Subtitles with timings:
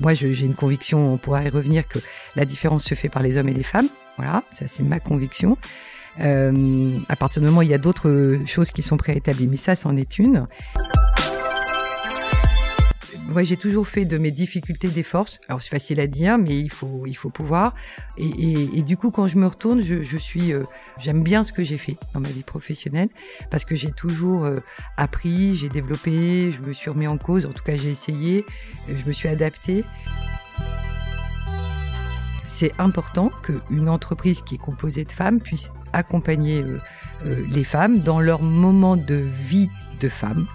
[0.00, 1.98] Moi, j'ai une conviction, on pourra y revenir, que
[2.36, 3.88] la différence se fait par les hommes et les femmes.
[4.16, 5.56] Voilà, ça c'est ma conviction.
[6.20, 9.56] Euh, à partir du moment où il y a d'autres choses qui sont préétablies, mais
[9.56, 10.46] ça, c'en est une.
[13.34, 15.40] Moi, j'ai toujours fait de mes difficultés des forces.
[15.48, 17.74] Alors, c'est facile à dire, mais il faut, il faut pouvoir.
[18.16, 20.62] Et, du coup, quand je me retourne, je, je suis, euh,
[20.98, 23.08] j'aime bien ce que j'ai fait dans ma vie professionnelle
[23.50, 24.54] parce que j'ai toujours euh,
[24.96, 27.44] appris, j'ai développé, je me suis remis en cause.
[27.44, 28.46] En tout cas, j'ai essayé,
[28.88, 29.84] je me suis adapté.
[32.46, 36.78] C'est important qu'une entreprise qui est composée de femmes puisse accompagner euh,
[37.24, 39.16] euh, les femmes dans leur moment de
[39.48, 40.46] vie de femme.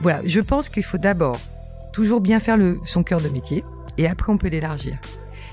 [0.00, 1.38] Voilà, je pense qu'il faut d'abord
[1.92, 3.64] toujours bien faire son cœur de métier
[3.96, 4.96] et après on peut l'élargir.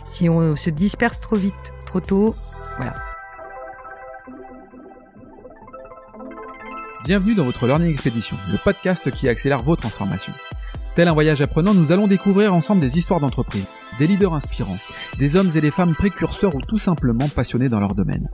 [0.06, 2.36] Si on se disperse trop vite, trop tôt,
[2.78, 2.94] voilà.
[7.04, 10.34] Bienvenue dans votre Learning Expedition, le podcast qui accélère vos transformations.
[10.96, 13.68] Tel un voyage apprenant, nous allons découvrir ensemble des histoires d'entreprise,
[14.00, 14.78] des leaders inspirants,
[15.18, 18.28] des hommes et des femmes précurseurs ou tout simplement passionnés dans leur domaine.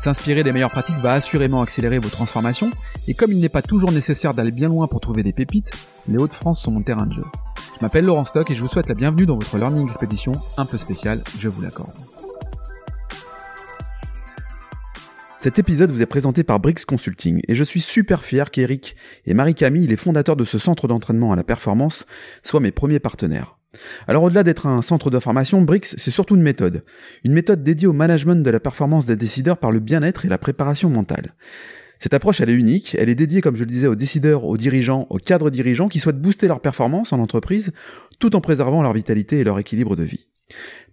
[0.00, 2.70] S'inspirer des meilleures pratiques va assurément accélérer vos transformations,
[3.08, 5.72] et comme il n'est pas toujours nécessaire d'aller bien loin pour trouver des pépites,
[6.06, 7.24] les Hauts-de-France sont mon terrain de jeu.
[7.76, 10.66] Je m'appelle Laurent Stock et je vous souhaite la bienvenue dans votre Learning Expedition un
[10.66, 11.98] peu spéciale, je vous l'accorde.
[15.40, 18.94] Cet épisode vous est présenté par Brix Consulting et je suis super fier qu'Eric
[19.26, 22.06] et Marie-Camille, les fondateurs de ce centre d'entraînement à la performance,
[22.44, 23.57] soient mes premiers partenaires.
[24.06, 26.84] Alors au-delà d'être un centre de formation, Brix, c'est surtout une méthode.
[27.24, 30.38] Une méthode dédiée au management de la performance des décideurs par le bien-être et la
[30.38, 31.34] préparation mentale.
[31.98, 34.56] Cette approche, elle est unique, elle est dédiée, comme je le disais, aux décideurs, aux
[34.56, 37.72] dirigeants, aux cadres dirigeants qui souhaitent booster leur performance en entreprise
[38.20, 40.28] tout en préservant leur vitalité et leur équilibre de vie.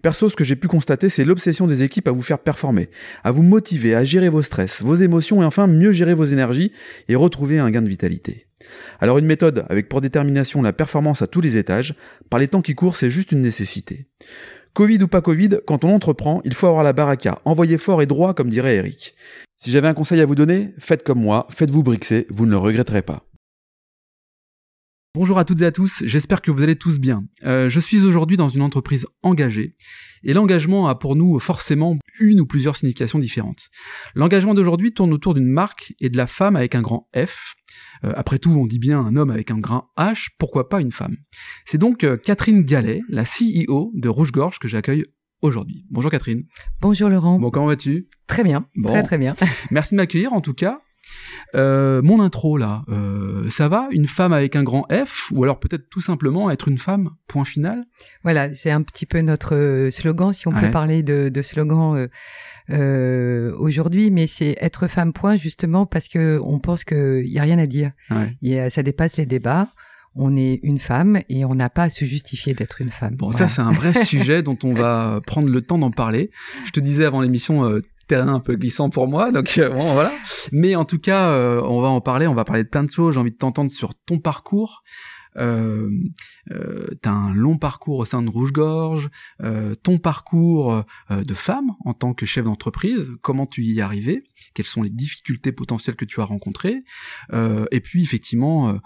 [0.02, 2.90] Perso, ce que j'ai pu constater, c'est l'obsession des équipes à vous faire performer,
[3.24, 6.72] à vous motiver, à gérer vos stress, vos émotions et enfin mieux gérer vos énergies
[7.08, 8.45] et retrouver un gain de vitalité.
[9.00, 11.96] Alors une méthode avec pour détermination la performance à tous les étages,
[12.30, 14.08] par les temps qui courent, c'est juste une nécessité.
[14.74, 18.06] Covid ou pas Covid, quand on entreprend, il faut avoir la baraka, envoyer fort et
[18.06, 19.16] droit comme dirait Eric.
[19.58, 22.58] Si j'avais un conseil à vous donner, faites comme moi, faites-vous brixer, vous ne le
[22.58, 23.24] regretterez pas.
[25.16, 27.24] Bonjour à toutes et à tous, j'espère que vous allez tous bien.
[27.46, 29.74] Euh, je suis aujourd'hui dans une entreprise engagée
[30.24, 33.70] et l'engagement a pour nous forcément une ou plusieurs significations différentes.
[34.14, 37.56] L'engagement d'aujourd'hui tourne autour d'une marque et de la femme avec un grand F.
[38.06, 40.92] Euh, après tout, on dit bien un homme avec un grand H, pourquoi pas une
[40.92, 41.18] femme?
[41.66, 45.06] C'est donc euh, Catherine Gallet, la CEO de Rouge Gorge que j'accueille
[45.42, 45.86] aujourd'hui.
[45.90, 46.44] Bonjour Catherine.
[46.82, 47.40] Bonjour Laurent.
[47.40, 48.08] Bon, comment vas-tu?
[48.28, 48.90] Très bien, Bon.
[48.90, 49.36] très très bien.
[49.72, 50.82] Merci de m'accueillir en tout cas.
[51.56, 53.88] Euh, mon intro là, euh, ça va?
[53.92, 55.32] Une femme avec un grand F?
[55.34, 57.12] Ou alors peut-être tout simplement être une femme?
[57.28, 57.84] Point final.
[58.24, 60.62] Voilà, c'est un petit peu notre euh, slogan, si on Ouais.
[60.62, 62.08] peut parler de, de slogan euh,
[62.72, 67.44] euh, aujourd'hui, mais c'est être femme point justement parce que on pense qu'il y a
[67.44, 67.92] rien à dire.
[68.12, 68.60] Ouais.
[68.60, 69.68] A- ça dépasse les débats.
[70.18, 73.16] On est une femme et on n'a pas à se justifier d'être une femme.
[73.18, 73.48] Bon, Voilà.
[73.50, 76.32] ça c'est un vrai sujet dont on va prendre le temps d'en parler.
[76.66, 77.66] Je te disais avant l'émission.
[77.66, 80.14] Euh, terrain un peu glissant pour moi donc euh, bon voilà.
[80.52, 82.92] Mais en tout cas euh, on va en parler on va parler de plein de
[82.92, 83.14] choses.
[83.16, 84.84] J'ai envie de t'entendre sur ton parcours.
[85.38, 85.90] Euh,
[86.52, 89.10] euh, t'as un long parcours au sein de Rouge-Gorge,
[89.44, 93.82] euh, ton parcours euh, de femme en tant que chef d'entreprise, comment tu y es
[93.82, 94.24] arrivé,
[94.54, 96.84] quelles sont les difficultés potentielles que tu as rencontrées,
[97.34, 98.80] euh, et puis effectivement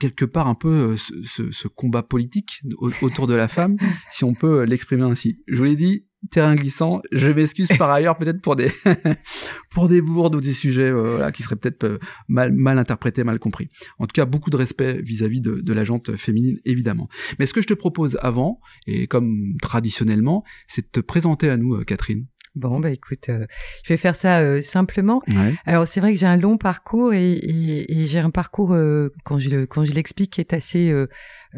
[0.00, 3.76] quelque part un peu ce, ce- ce combat politique au- autour de la femme,
[4.10, 5.38] si on peut l'exprimer ainsi.
[5.46, 7.00] Je vous l'ai dit, terrain glissant.
[7.12, 8.70] Je m'excuse par ailleurs peut-être pour des
[9.70, 11.98] pour des bourdes ou des sujets euh, voilà, qui seraient peut-être euh,
[12.28, 13.68] mal mal interprétés, mal compris.
[13.98, 17.08] En tout cas, beaucoup de respect vis-à-vis de, de la jante féminine, évidemment.
[17.38, 21.56] Mais ce que je te propose avant, et comme traditionnellement, c'est de te présenter à
[21.56, 22.26] nous, euh, Catherine.
[22.54, 23.44] Bon, bah écoute, euh,
[23.84, 25.20] je vais faire ça euh, simplement.
[25.28, 25.54] Ouais.
[25.66, 29.10] Alors c'est vrai que j'ai un long parcours et, et- et j'ai un parcours euh,
[29.24, 31.06] quand je quand je l'explique qui est assez euh,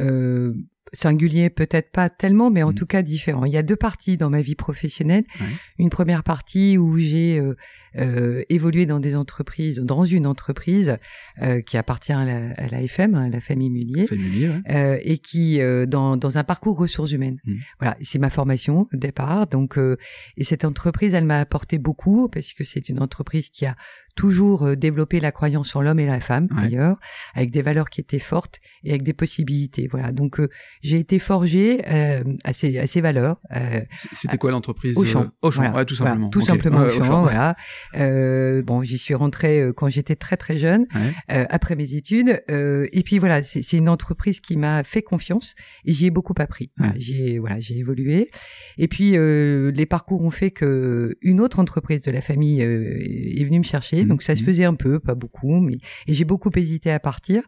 [0.01, 0.53] euh,
[0.93, 2.75] singulier, peut-être pas tellement, mais en Mhm.
[2.75, 3.45] tout cas différent.
[3.45, 5.25] Il y a deux parties dans ma vie professionnelle.
[5.41, 5.47] Ouais.
[5.79, 7.55] Une première partie où j'ai euh,
[7.97, 10.97] euh, évolué dans des entreprises, dans une entreprise
[11.43, 14.07] euh, qui appartient à la, à la FM, à la famille Mullier.
[14.07, 14.61] Familier, ouais.
[14.71, 17.39] Euh, et qui euh, dans, dans un parcours ressources humaines.
[17.45, 17.59] Mhm.
[17.81, 19.47] Voilà, c'est ma formation au départ.
[19.47, 19.97] Donc, euh,
[20.37, 23.75] et cette entreprise, elle m'a apporté beaucoup parce que c'est une entreprise qui a
[24.19, 26.63] toujours euh, développé la croyance en l'homme et la femme Ouais.
[26.63, 26.97] d'ailleurs,
[27.35, 29.89] avec des valeurs qui étaient fortes et avec des possibilités.
[29.93, 30.49] Voilà, donc euh,
[30.83, 33.37] j'ai été forgée euh, à ces à ces valeurs.
[33.55, 33.81] Euh,
[34.13, 35.23] C'était quoi l'entreprise Auchan.
[35.23, 35.77] euh, Auchan, Voilà.
[35.77, 36.31] ouais, tout Voilà, simplement.
[36.31, 37.57] tout simplement Ouais, Auchan, voilà.
[37.97, 40.87] Euh, bon, j'y suis rentrée euh, quand j'étais très très jeune,
[41.31, 42.43] euh, après mes études.
[42.51, 45.55] Euh, et puis voilà, c'est une entreprise qui m'a fait confiance
[45.85, 46.73] et j'y ai beaucoup appris.
[46.97, 48.31] J'ai voilà, j'ai évolué.
[48.79, 52.97] Et puis euh, les parcours ont fait que une autre entreprise de la famille euh,
[53.39, 54.05] est venue me chercher.
[54.09, 55.77] Donc ça se faisait un peu, pas beaucoup, mais
[56.07, 57.43] et j'ai beaucoup hésité à partir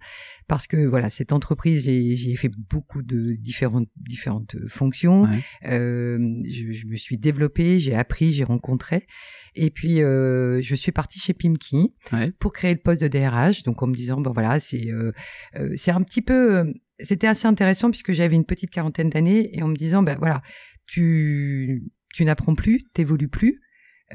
[0.49, 5.29] parce que voilà cette entreprise j'ai fait beaucoup de différentes différentes fonctions.
[5.67, 9.07] Euh, je, je, me suis développée j'ai appris j'ai rencontré.
[9.55, 11.93] Et puis euh, je suis partie chez Pimki
[12.39, 15.13] pour créer le poste de DRH donc en me disant ben voilà c'est euh,
[15.57, 16.65] euh c'est un petit peu euh,
[17.01, 20.43] c'était assez intéressant puisque j'avais une petite quarantaine d'années et en me disant ben voilà
[20.87, 23.61] tu tu n'apprends plus t'évolues plus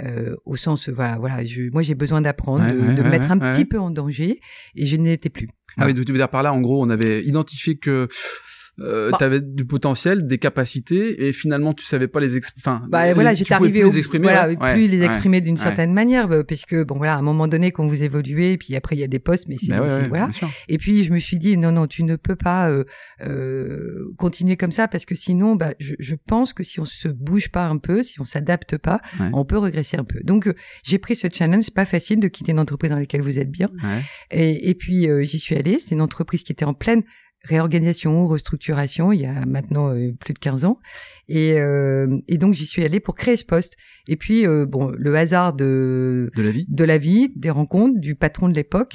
[0.03, 3.37] euh, au sens voilà voilà je, moi j'ai besoin d'apprendre de, de me mettre un
[3.37, 4.41] petit peu en danger
[4.75, 5.47] et je n'étais plus.
[5.77, 8.07] Ah oui tu veux dire par là en gros on avait identifié que
[8.79, 9.17] euh, bah.
[9.19, 12.61] tu avais du potentiel, des capacités, et finalement tu savais pas les exprimer.
[12.61, 16.31] Enfin, bah, voilà, j'étais arrivé au, les exprimer, voilà, plus les exprimer d'une certaine manière,
[16.31, 18.99] euh, puisque bon voilà, à un moment donné, quand vous évoluez, et puis après il
[18.99, 20.29] y a des postes, mais c'est bah voilà.
[20.67, 22.83] Et puis je me suis dit non non, tu ne peux pas euh,
[23.21, 27.07] euh, continuer comme ça parce que sinon, bah, je, je, pense que si on se
[27.07, 29.01] bouge pas un peu, si on s'adapte pas,
[29.33, 30.19] on peut regresser un peu.
[30.23, 33.39] Donc euh, j'ai pris ce challenge, pas facile de quitter une entreprise dans laquelle vous
[33.39, 33.69] êtes bien.
[34.31, 35.79] Et, et puis j'y suis allée.
[35.79, 37.03] C'est une entreprise qui était en pleine
[37.45, 40.79] réorganisation, restructuration, il y a maintenant euh, plus de 15 ans.
[41.27, 43.77] Et, euh, et donc j'y suis allée pour créer ce poste.
[44.07, 47.99] Et puis euh, bon, le hasard de de la vie, de la vie, des rencontres,
[47.99, 48.93] du patron de l'époque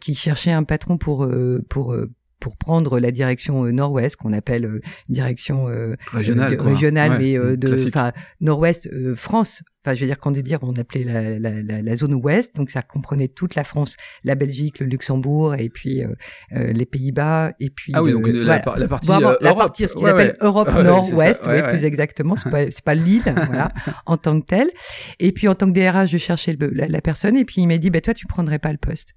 [0.00, 1.26] qui cherchait un patron pour
[1.68, 1.96] pour
[2.42, 5.66] pour prendre la direction nord-ouest qu'on appelle direction
[6.12, 9.62] régionale, régionale mais de enfin nord-ouest France.
[9.84, 12.70] Enfin, je veux dire, quand dire, on appelait la, la, la, la, zone ouest, donc
[12.70, 16.08] ça comprenait toute la France, la Belgique, le Luxembourg, et puis euh,
[16.54, 19.94] euh les Pays-Bas, et puis ah oui, donc la, la, partie euh, la partie ce
[19.94, 23.72] qu'ils appellent Europe Nord-Ouest, plus exactement, c'est pas c'est pas l'île, voilà,
[24.06, 24.70] en tant que telle.
[25.18, 27.78] Et puis en tant que DRH, je cherchais le, la, personne, et puis il m'a
[27.78, 29.14] dit, bah toi, tu prendrais pas le poste.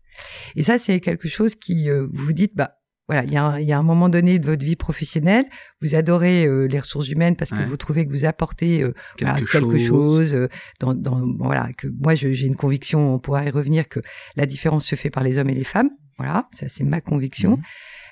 [0.55, 2.71] Et ça, c'est quelque chose qui euh, vous dites, bah
[3.07, 5.45] voilà, il y, a un, il y a un moment donné de votre vie professionnelle,
[5.79, 9.77] vous adorez euh, les ressources humaines parce que vous trouvez que vous apportez euh, quelque,
[9.77, 10.47] chose, euh,
[10.79, 13.99] dans, dans, voilà, que moi j'ai une conviction, on pourra y revenir, que
[14.35, 15.91] la différence se fait par les hommes et les femmes.
[16.17, 17.59] Voilà, ça c'est ma conviction.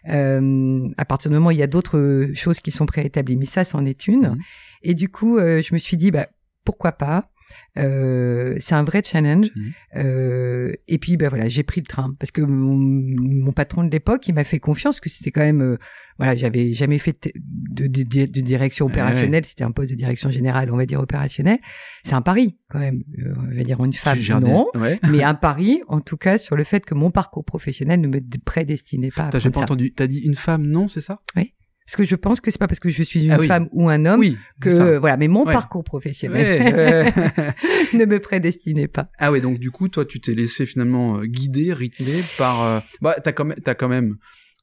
[0.05, 0.91] Mmh.
[0.97, 3.63] à partir du moment où il y a d'autres choses qui sont préétablies, mais ça
[3.63, 4.31] c'en est une.
[4.31, 4.37] Mmh.
[4.83, 6.27] Et du coup, je me suis dit, bah
[6.65, 7.31] pourquoi pas
[7.77, 9.47] euh, c'est un vrai challenge.
[9.55, 9.61] Mmh.
[9.97, 14.27] Euh, et puis, ben voilà, j'ai pris le train parce que mon, patron de l'époque,
[14.27, 15.77] il m'a fait confiance que c'était quand même, euh,
[16.17, 19.45] voilà, j'avais jamais fait de, de, de, direction opérationnelle.
[19.45, 21.59] C'était un poste de direction générale, on va dire opérationnel.
[22.03, 23.03] C'est un pari quand même.
[23.19, 26.63] Euh, on va dire une femme, non, mais un pari, en tout cas, sur le
[26.63, 29.29] fait que mon parcours professionnel ne me prédestinait pas.
[29.29, 31.21] T'as pas entendu T'as dit une femme, non, c'est ça?
[31.35, 31.53] Oui.
[31.85, 33.89] Parce que je pense que c'est pas parce que je suis une ah femme ou
[33.89, 34.23] un homme
[34.61, 37.13] que voilà, mais mon parcours professionnel
[37.93, 39.09] ne me prédestinait pas.
[39.19, 42.61] Ah oui, donc du coup, toi, tu t'es laissé finalement euh, guider, rythmer par.
[42.61, 42.79] Euh...
[43.01, 44.15] Bah, t'as quand même, t'as quand même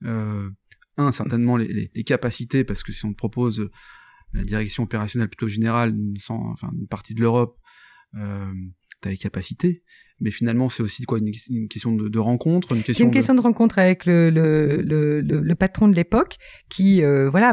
[0.05, 0.49] euh,
[0.96, 3.70] un certainement les, les, les, capacités parce que si on te propose euh,
[4.32, 7.58] la direction opérationnelle plutôt générale, sans, enfin, une partie de l'Europe,
[8.16, 8.52] euh,
[9.00, 9.82] t'as les capacités
[10.20, 13.11] mais finalement c'est aussi quoi une, une question de, de, rencontre une question c'est une
[13.11, 16.37] question de rencontre avec le le, le, le, patron de l'époque
[16.69, 17.52] qui euh, voilà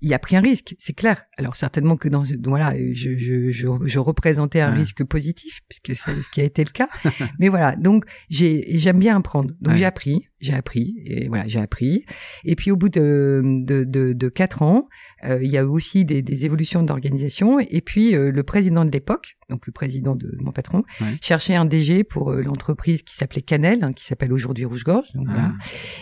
[0.00, 1.24] il a pris un risque c'est clair.
[1.36, 6.22] Alors certainement que dans voilà je je je, je représentais un risque positif puisque c'est
[6.22, 6.88] ce qui a été le cas.
[7.38, 9.54] Mais voilà donc j'ai j'aime bien apprendre.
[9.60, 12.04] Donc j'ai appris j'ai appris et voilà j'ai appris.
[12.44, 14.88] Et puis au bout de de de, de quatre ans
[15.24, 17.58] euh, il y a aussi des, des évolutions d'organisation.
[17.60, 20.84] Et puis euh, le président de l'époque donc le président de mon patron
[21.20, 25.08] cherchait un DG pour euh, l'entreprise qui s'appelait Canel, hein, qui s'appelle aujourd'hui Rouge Gorge.
[25.28, 25.52] Ah.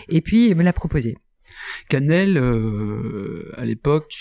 [0.09, 1.15] Et puis il me l'a proposé.
[1.89, 4.13] Canel, euh, à l'époque,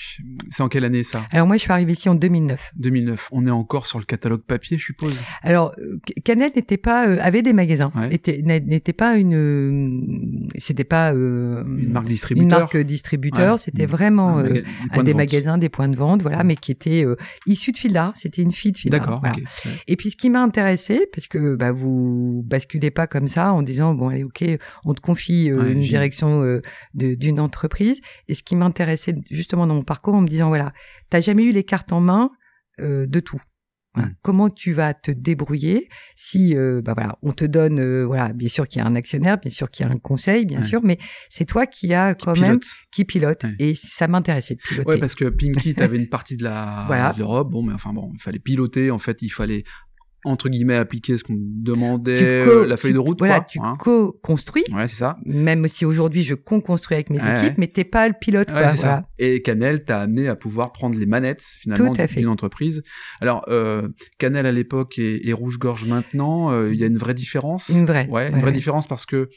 [0.51, 1.27] c'est en quelle année ça?
[1.31, 2.73] Alors moi, je suis arrivée ici en 2009.
[2.77, 3.29] 2009.
[3.33, 5.21] On est encore sur le catalogue papier, je suppose?
[5.43, 11.93] Alors euh, Canel n'était pas, euh, avait des magasins, n'était pas une, c'était pas une
[11.93, 12.59] marque distributeur.
[12.59, 17.05] Une marque distributeur, c'était vraiment des magasins, des points de vente, voilà, mais qui était
[17.47, 18.13] issu de fil d'art.
[18.17, 19.23] C'était une fille de D'accord.
[19.87, 23.63] Et puis ce qui m'a intéressé, parce que bah, vous basculez pas comme ça en
[23.63, 24.45] disant bon allez ok,
[24.85, 26.43] on te confie une direction
[26.95, 28.01] de d'une entreprise.
[28.29, 30.73] Et ce qui m'intéressait justement dans mon parcours, en me disant voilà,
[31.09, 32.31] t'as jamais eu les cartes en main
[32.81, 33.41] euh, de tout.
[34.23, 38.49] Comment tu vas te débrouiller si, euh, bah voilà, on te donne, euh, voilà, bien
[38.49, 40.81] sûr qu'il y a un actionnaire, bien sûr qu'il y a un conseil, bien sûr,
[40.83, 40.97] mais
[41.29, 42.59] c'est toi qui a quand même
[42.91, 43.45] qui pilote.
[43.59, 44.89] Et ça m'intéressait de piloter.
[44.89, 48.11] Ouais, parce que Pinky, t'avais une partie de la de l'Europe, bon, mais enfin bon,
[48.15, 48.91] il fallait piloter.
[48.91, 49.63] En fait, il fallait
[50.25, 53.75] entre guillemets appliquer ce qu'on demandait la feuille de route voilà tu hein.
[53.79, 54.65] co-construis.
[54.73, 55.19] Ouais c'est ça.
[55.25, 58.77] Même si aujourd'hui je co-construis avec mes équipes mais t'es pas le pilote quoi voilà.
[58.77, 59.05] ça.
[59.19, 62.83] et Canel t'a amené à pouvoir prendre les manettes finalement d'une entreprise.
[63.21, 63.89] Alors euh,
[64.19, 66.53] Canel à l'époque et, et Rouge Gorge maintenant.
[66.53, 67.69] Euh, il y a une vraie différence.
[67.69, 69.29] Une vraie ouais une vraie différence parce que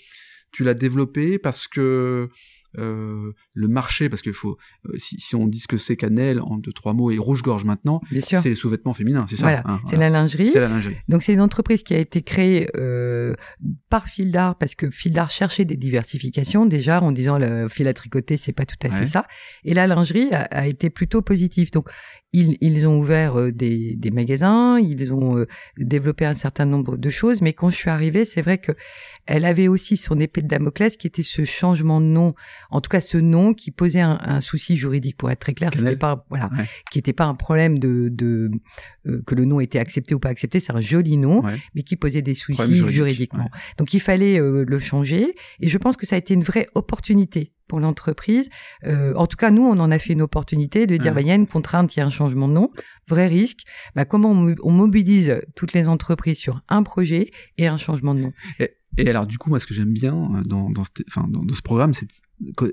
[0.51, 2.29] tu l'as développé parce que
[2.77, 6.41] euh, le marché, parce qu'il faut, euh, si, si, on dit ce que c'est Cannelle
[6.41, 9.81] en deux trois mots et rouge-gorge maintenant, c'est les sous-vêtements féminins, c'est ça Voilà, hein,
[9.89, 10.47] c'est la lingerie.
[10.47, 10.95] C'est la lingerie.
[11.07, 13.33] Donc c'est une entreprise qui a été créée euh,
[13.89, 17.87] par Fil d'Art parce que Fil d'Art cherchait des diversifications déjà en disant le fil
[17.87, 19.25] à tricoter c'est pas tout à fait ça
[19.63, 21.71] et la lingerie a, a été plutôt positive.
[21.71, 21.89] Donc
[22.33, 26.97] ils, ils ont ouvert euh, des, des, magasins, ils ont euh, développé un certain nombre
[26.97, 28.73] de choses, mais quand je suis arrivée, c'est vrai que
[29.25, 32.35] elle avait aussi son épée de Damoclès qui était ce changement de nom,
[32.69, 35.71] en tout cas ce nom qui posait un, un souci juridique pour être très clair,
[35.73, 36.49] c'était pas voilà,
[36.91, 38.51] qui n'était pas un problème de, de
[39.07, 41.41] euh, que le nom était accepté ou pas accepté, c'est un joli nom,
[41.73, 43.49] mais qui posait des soucis juridiquement.
[43.77, 47.53] Donc il fallait le changer, et je pense que ça a été une vraie opportunité
[47.67, 48.49] pour l'entreprise.
[48.85, 51.27] Euh, en tout cas, nous, on en a fait une opportunité de dire, bah, il
[51.27, 52.71] y a une contrainte, il y a un changement de nom,
[53.07, 53.61] vrai risque.
[53.95, 58.33] Bah, comment on, mobilise toutes les entreprises sur un projet et un changement de nom?
[58.59, 61.43] Et, et alors, du coup, moi, ce que j'aime bien euh, dans, dans, enfin, dans,
[61.43, 62.07] dans ce programme, c'est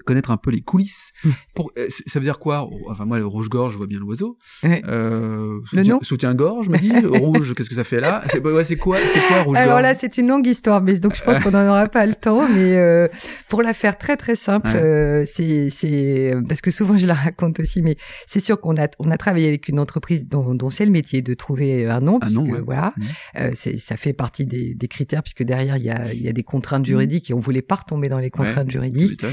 [0.04, 1.12] connaître un peu les coulisses.
[1.24, 1.30] Mmh.
[1.54, 2.68] Pour, euh, ça veut dire quoi?
[2.88, 4.38] Enfin moi le rouge-gorge, je vois bien l'oiseau.
[4.64, 5.98] Euh, le nom?
[6.02, 6.92] Soutien-gorge, je me dis.
[7.18, 8.22] rouge, qu'est-ce que ça fait là?
[8.30, 9.66] C'est ouais, c'est quoi C'est quoi rouge-gorge?
[9.66, 12.14] Alors là, c'est une longue histoire, mais donc je pense qu'on n'en aura pas le
[12.14, 12.46] temps.
[12.48, 13.08] Mais euh,
[13.48, 17.60] pour la faire très très simple, euh, c'est c'est parce que souvent je la raconte
[17.60, 20.84] aussi, mais c'est sûr qu'on a on a travaillé avec une entreprise dont, dont c'est
[20.84, 23.02] le métier de trouver un nom, puisque voilà, mmh.
[23.38, 26.28] euh, c'est ça fait partie des, des critères puisque derrière il y a il y
[26.28, 29.24] a des contraintes juridiques et on voulait pas retomber dans les contraintes juridiques.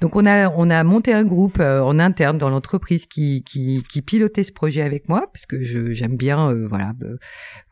[0.00, 3.82] Donc on a on a monté un groupe euh, en interne dans l'entreprise qui, qui,
[3.88, 7.16] qui pilotait ce projet avec moi parce que je j'aime bien euh, voilà euh,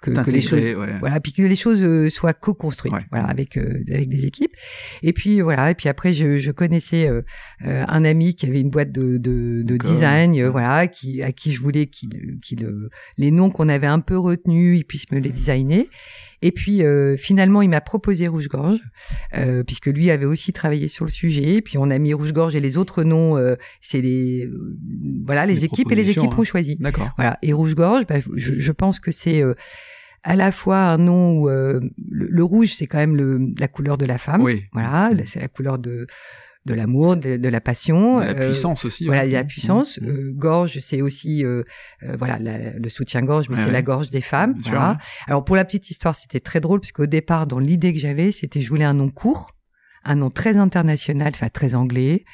[0.03, 4.27] que, que, les choses voilà puis que les choses soient co-construites voilà avec avec des
[4.27, 4.55] équipes.
[5.03, 7.11] Et puis voilà et puis après je, je connaissais
[7.61, 11.61] un ami qui avait une boîte de de, de design voilà qui à qui je
[11.61, 12.69] voulais qu'il qu'il
[13.19, 15.89] les noms qu'on avait un peu retenus il puisse me les designer
[16.45, 18.79] et puis euh, finalement, il m'a proposé Rouge-Gorge,
[19.35, 21.63] euh, puisque lui avait aussi travaillé sur le sujet.
[21.63, 24.51] Puis on a mis Rouge-Gorge et les autres noms, euh, c'est les
[25.25, 26.37] voilà les, équipes et les équipes hein.
[26.39, 26.77] ont choisi.
[26.77, 27.09] D'accord.
[27.17, 27.39] Voilà.
[27.41, 29.43] Et Rouge-Gorge, bah, je, je, pense que c'est
[30.23, 34.05] à la fois un nom où le, rouge, c'est quand même le, la couleur de
[34.05, 34.43] la femme.
[34.43, 34.65] Oui.
[34.75, 36.07] Voilà, c'est la couleur de
[36.67, 38.21] de l'amour, de, la passion.
[38.21, 39.07] La euh, puissance aussi.
[39.07, 40.01] Voilà, il y a la puissance.
[40.01, 40.07] Mmh.
[40.07, 41.63] Euh, gorge, c'est aussi euh,
[42.03, 44.55] voilà le soutien-gorge, mais c'est la gorge des femmes.
[44.65, 44.99] Voilà.
[45.27, 48.31] Alors pour la petite histoire, c'était très drôle parce qu'au départ, dans l'idée que j'avais,
[48.31, 49.51] c'était je voulais un nom court
[50.05, 52.25] un nom très international, enfin très anglais.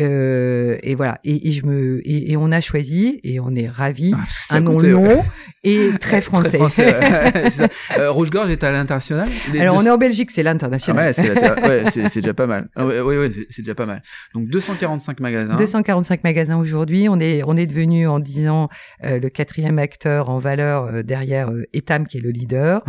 [0.00, 1.18] Euh, et voilà.
[1.22, 4.60] Et, et je me et, et, on a choisi et on est ravis ah, un
[4.60, 5.22] nom long
[5.64, 6.58] et très français.
[7.98, 9.28] euh, Rouge-gorge est à l'international?
[9.58, 11.14] Alors on est en Belgique, c'est l'international.
[11.14, 12.68] Ah ouais, c'est ouais, déjà pas mal.
[12.74, 14.02] Ah oui, oui, c'est déjà pas mal.
[14.34, 15.56] Donc 245 magasins.
[15.56, 17.08] 245 magasins aujourd'hui.
[17.10, 18.68] On est on est devenu en 10 ans
[19.04, 22.82] euh, le quatrième acteur en valeur euh, derrière Etam qui est le leader,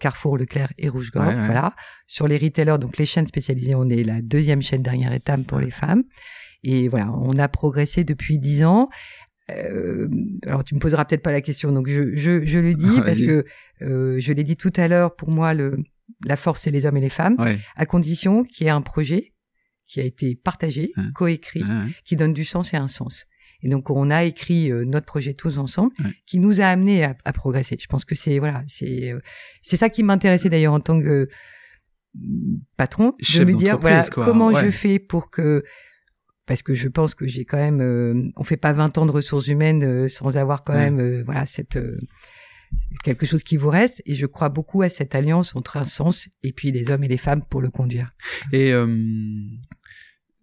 [0.00, 1.34] Carrefour, Leclerc et Rouge-gorge.
[1.34, 1.74] Voilà.
[2.06, 5.58] Sur les retailers, donc les chaînes spécialisées, on est la deuxième chaîne derrière Etam pour
[5.58, 6.04] les femmes.
[6.62, 8.88] Et voilà, on a progressé depuis dix ans.
[9.50, 10.08] Euh,
[10.46, 13.20] alors tu me poseras peut-être pas la question, donc je, je, je le dis parce
[13.20, 13.44] que
[13.82, 15.14] euh, je l'ai dit tout à l'heure.
[15.14, 15.78] Pour moi, le,
[16.24, 17.36] la force c'est les hommes et les femmes,
[17.76, 19.32] à condition qu'il y ait un projet
[19.86, 21.62] qui a été partagé, coécrit,
[22.04, 23.26] qui donne du sens et un sens.
[23.62, 25.92] Et donc on a écrit euh, notre projet tous ensemble,
[26.26, 27.76] qui nous a amené à, à, progresser.
[27.80, 29.20] Je pense que c'est voilà, c'est euh,
[29.62, 31.28] c'est ça qui m'intéressait d'ailleurs en tant que
[32.76, 35.64] patron, de me dire voilà comment je fais pour que
[36.46, 39.10] parce que je pense que j'ai quand même euh, on fait pas 20 ans de
[39.10, 41.98] ressources humaines euh, sans avoir quand même euh, voilà cette euh,
[43.04, 44.02] quelque chose qui vous reste.
[44.06, 47.08] Et je crois beaucoup à cette alliance entre un sens et puis les hommes et
[47.08, 48.12] les femmes pour le conduire.
[48.52, 48.72] Et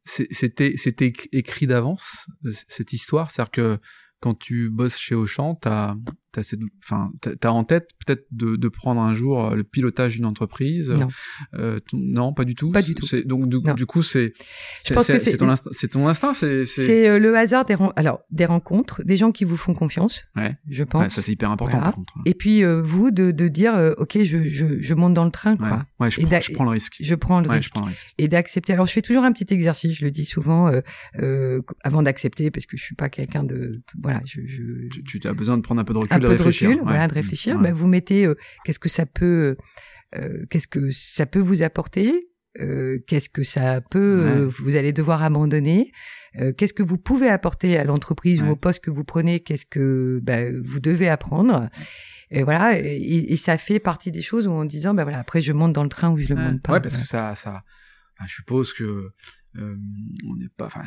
[0.05, 2.27] c'était c'était écrit d'avance
[2.67, 3.77] cette histoire, c'est-à-dire que
[4.19, 5.95] quand tu bosses chez Auchan, t'as
[6.33, 10.15] t'as cette, enfin, t'as en tête peut-être de, de, prendre un jour euh, le pilotage
[10.15, 10.89] d'une entreprise.
[10.89, 11.07] Non.
[11.53, 12.71] Euh, non, pas du tout.
[12.71, 13.05] Pas du tout.
[13.25, 14.33] Donc du, du, coup, c'est
[14.81, 14.95] c'est
[15.37, 16.33] ton, instinct, c'est ton instinct.
[16.33, 20.25] C'est euh, le hasard des alors des rencontres, des gens qui vous font confiance.
[20.35, 20.57] Ouais.
[20.67, 21.03] Je pense.
[21.03, 22.13] Ouais, ça c'est hyper important par contre.
[22.25, 25.31] Et puis euh, vous de, de dire euh, ok, je, je, je monte dans le
[25.31, 25.57] train ouais.
[25.57, 25.85] quoi.
[25.99, 26.95] Ouais, je, prends, je prends le risque.
[26.99, 27.67] Je prends le, risque.
[27.67, 28.07] Je prends le risque.
[28.17, 28.73] Et d'accepter.
[28.73, 29.95] Alors je fais toujours un petit exercice.
[29.95, 30.71] Je le dis souvent
[31.83, 34.21] avant d'accepter parce que je suis pas quelqu'un de voilà.
[34.25, 34.63] Je, je...
[35.05, 36.69] Tu, tu as besoin de prendre un peu de recul, de réfléchir.
[36.69, 37.59] De recul, voilà de réfléchir.
[37.59, 39.55] Ben, vous mettez euh, qu'est-ce que ça peut,
[40.15, 42.19] euh, qu'est-ce que ça peut vous apporter,
[42.59, 45.91] euh, qu'est-ce que ça peut, vous allez devoir abandonner.
[46.57, 50.19] qu'est-ce que vous pouvez apporter à l'entreprise ou au poste que vous prenez Qu'est-ce que
[50.23, 51.69] ben, vous devez apprendre
[52.35, 55.53] et voilà, et, ça fait partie des choses où en disant, ben voilà, après je
[55.53, 56.73] monte dans le train ou je le monte pas.
[56.73, 57.63] Ouais, parce que ça, ça,
[58.25, 59.11] je suppose que
[59.57, 59.75] euh,
[60.29, 60.83] on n'est pas, enfin,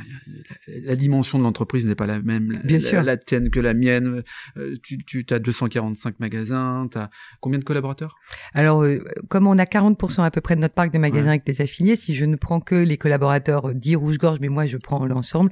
[0.67, 3.03] la, la, dimension de l'entreprise n'est pas la même, Bien la, sûr.
[3.03, 4.23] la tienne que la mienne.
[4.57, 8.17] Euh, tu, tu as 245 magasins, tu as combien de collaborateurs?
[8.55, 11.29] Alors, euh, comme on a 40% à peu près de notre parc de magasins Ouais.
[11.31, 14.67] avec des affiliés, si je ne prends que les collaborateurs euh, dits Rouge-Gorge, mais moi
[14.67, 15.51] je prends l'ensemble,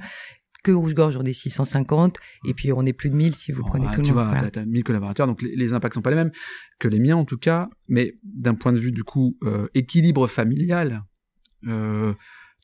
[0.63, 2.17] que Rouge-Gorge, on est 650,
[2.47, 4.13] et puis on est plus de 1000 si vous Bon, prenez ah, tout le tu
[4.13, 4.23] monde.
[4.23, 4.49] vois, voilà.
[4.51, 6.31] t'as 1000 collaborateurs, donc les, les impacts sont pas les mêmes
[6.79, 10.25] que les miens en tout cas, mais d'un point de vue du coup euh, équilibre
[10.27, 11.03] familial,
[11.67, 12.13] euh,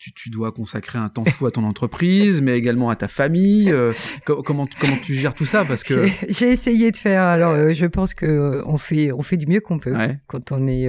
[0.02, 3.72] tu, tu dois consacrer un temps fou à ton entreprise, mais également à ta famille.
[3.72, 3.94] euh,
[4.26, 5.64] co- comment tu- comment tu gères tout ça?
[5.64, 7.22] Parce que J'ai- essayé de faire.
[7.22, 10.18] Alors, euh, je pense que euh, on fait on fait du mieux qu'on peut ouais,
[10.26, 10.88] quand on est.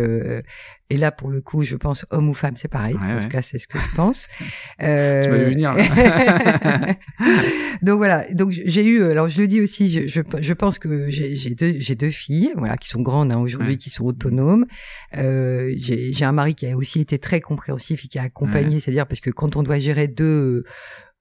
[0.92, 2.94] et là, pour le coup, je pense homme ou femme, c'est pareil.
[2.94, 3.20] Ouais, en ouais.
[3.22, 4.28] tout cas, c'est ce que je pense.
[4.82, 5.76] Euh, tu vas venir.
[7.82, 8.24] donc voilà.
[8.32, 9.04] Donc j'ai eu.
[9.04, 9.88] Alors je le dis aussi.
[9.90, 13.38] Je, je, je pense que j'ai deux j'ai deux filles, voilà, qui sont grandes hein,
[13.38, 13.76] aujourd'hui, Ouais.
[13.76, 14.66] qui sont autonomes.
[15.16, 18.80] Euh, j'ai j'ai un mari qui a aussi été très compréhensif et qui a accompagné,
[18.80, 20.64] c'est-à-dire parce que quand on doit gérer deux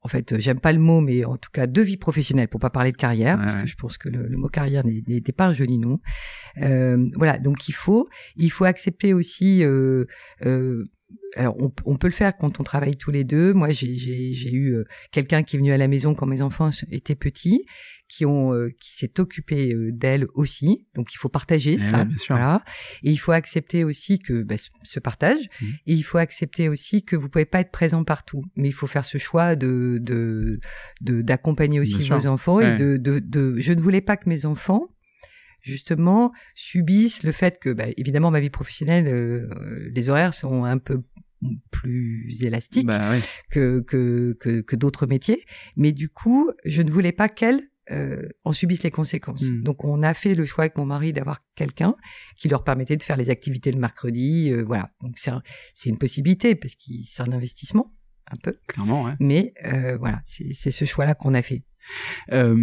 [0.03, 2.69] en fait, j'aime pas le mot, mais en tout cas deux vies professionnelles, pour pas
[2.71, 3.61] parler de carrière, Ouais, parce ouais.
[3.61, 5.99] que je pense que le, le mot carrière n'est- n'était pas un joli nom.
[6.61, 8.05] Euh, voilà, donc il faut,
[8.35, 9.63] il faut accepter aussi.
[9.63, 10.05] Euh,
[10.45, 10.83] euh,
[11.35, 13.53] alors, on, on peut le faire quand on travaille tous les deux.
[13.53, 16.41] Moi, j'ai- j'ai j'ai eu euh, quelqu'un qui est venu à la maison quand mes
[16.41, 17.65] enfants étaient petits,
[18.09, 20.85] qui ont, euh, qui s'est occupé euh, d'elle aussi.
[20.95, 21.99] Donc, il faut partager Eh ça.
[21.99, 22.35] ouais, bien sûr.
[22.35, 22.61] Voilà.
[23.03, 25.45] Et il faut accepter aussi que bah, ce- partage.
[25.61, 25.67] Mhm.
[25.87, 28.87] Et il faut accepter aussi que vous pouvez pas être présent partout, mais il faut
[28.87, 30.59] faire ce choix de de
[30.99, 32.19] de- d'accompagner aussi Bien sûr.
[32.19, 32.73] vos enfants Ouais.
[32.73, 33.55] et de, de de.
[33.57, 34.89] Je ne voulais pas que mes enfants
[35.61, 39.47] justement subissent le fait que, bah, évidemment, ma vie professionnelle, euh,
[39.93, 41.01] les horaires sont un peu
[41.71, 43.19] plus élastiques bah ouais.
[43.49, 45.43] que que que, que d'autres métiers,
[45.75, 49.49] mais du coup, je ne voulais pas qu'elles euh, en subissent les conséquences.
[49.49, 49.63] Mm.
[49.63, 51.95] Donc, on a fait le choix avec mon mari d'avoir quelqu'un
[52.37, 54.51] qui leur permettait de faire les activités le mercredi.
[54.51, 55.41] euh, voilà, donc c'est un-
[55.73, 57.91] c'est une possibilité parce que c'est un investissement
[58.27, 59.03] un peu, clairement.
[59.05, 59.13] Ouais.
[59.19, 61.63] mais euh, voilà, c'est c'est ce choix-là qu'on a fait.
[62.31, 62.55] Euh,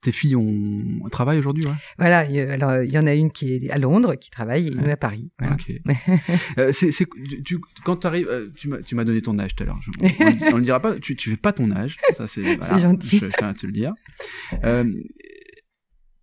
[0.00, 1.74] tes filles ont travaillent aujourd'hui, ouais?
[1.98, 2.18] Voilà,
[2.52, 4.92] alors il y en a une qui est à Londres, qui travaille, et une Ouais.
[4.92, 5.30] à Paris.
[5.38, 5.56] Voilà.
[6.58, 7.06] Euh, c'est, c'est,
[7.44, 9.80] tu, quand t'arrives, euh, tu m'as, tu m'as donné ton âge tout à l'heure.
[10.00, 10.98] On, on le dira pas.
[10.98, 11.96] Tu, tu fais pas ton âge.
[12.16, 12.56] Ça c'est.
[12.56, 13.18] voilà, gentil.
[13.18, 13.94] Je, je tiens à te le dire.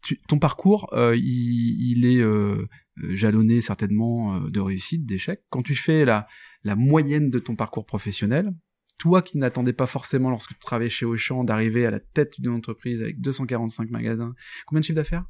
[0.01, 2.65] Tu- ton parcours, euh, il, il est euh,
[3.09, 5.41] jalonné certainement de réussite, d'échecs.
[5.49, 6.27] Quand tu fais la,
[6.63, 8.51] la moyenne de ton parcours professionnel,
[8.99, 12.51] toi qui n'attendais pas forcément lorsque tu travaillais chez Auchan d'arriver à la tête d'une
[12.51, 14.35] entreprise avec 245 magasins,
[14.67, 15.23] combien de chiffre d'affaires?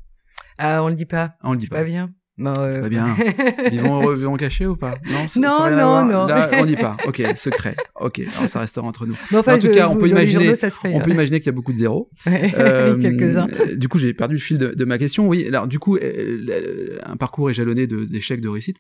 [0.58, 1.36] Ah, on le dit pas.
[1.40, 1.78] Ah, On le dit C'est pas.
[1.78, 2.12] pas bien.
[2.38, 3.18] Bon, C'est euh, pas bien.
[3.70, 4.98] Vivons heureux, vivons cachés ou pas?
[5.12, 5.72] Non, ça- Non, ça
[6.06, 6.26] non.
[6.26, 6.96] Là, on dit pas.
[7.06, 7.76] Ok, secret.
[8.00, 9.16] Ok, alors ça restera entre nous.
[9.34, 11.40] enfin, en tout je- cas, on peut imaginer- journaux, ça se fait, On peut imaginer
[11.42, 12.10] qu'il y a beaucoup de zéros.
[12.26, 13.48] Ouais, Euh, quelques-uns.
[13.60, 15.28] euh, Du coup, j'ai perdu le fil de, de ma question.
[15.28, 18.78] Oui, alors du coup, euh, le- un parcours est jalonné de- d'échecs, de, réussites.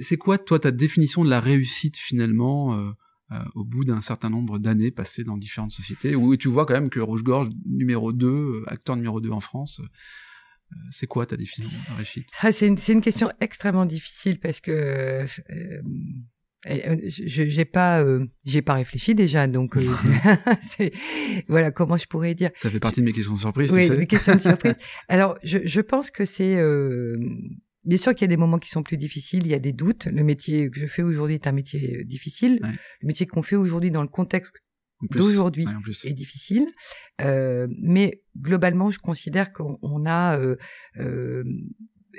[0.00, 2.90] C'est quoi, toi, ta définition de la réussite finalement euh, euh,
[3.54, 6.90] au bout d'un certain nombre d'années passées dans différentes sociétés, où tu vois quand même
[6.90, 11.78] que Rouge-Gorge numéro 2, euh, acteur numéro 2 en France, euh, c'est quoi ta définition
[12.40, 15.26] Ah, c'est une, question extrêmement difficile parce que euh,
[16.68, 19.82] euh, je j'ai pas euh, j'ai pas réfléchi déjà donc euh,
[21.48, 22.50] voilà comment je pourrais dire?
[22.54, 24.74] Ça fait partie de mes questions de surprise, oui des questions de surprise.
[25.08, 27.16] Alors je, je pense que c'est euh,
[27.84, 29.72] bien sûr qu'il y a des moments qui sont plus difficiles il y a des
[29.72, 32.70] doutes le métier que je fais aujourd'hui est un métier euh, difficile Ouais.
[33.00, 34.54] le métier qu'on fait aujourd'hui dans le contexte
[35.10, 36.66] d'aujourd'hui Ouais, est difficile,
[37.22, 40.38] euh, mais globalement, je considère qu'on on a.
[40.38, 40.54] Euh,
[41.00, 41.42] euh,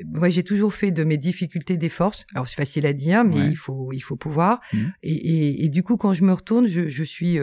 [0.06, 2.26] moi, j'ai toujours fait de mes difficultés des forces.
[2.34, 3.47] Alors, c'est facile à dire, mais Ouais.
[3.52, 4.60] il faut, il faut pouvoir.
[4.73, 4.93] Mhm.
[5.04, 7.39] Et, et, et du coup, quand je me retourne, je, je suis.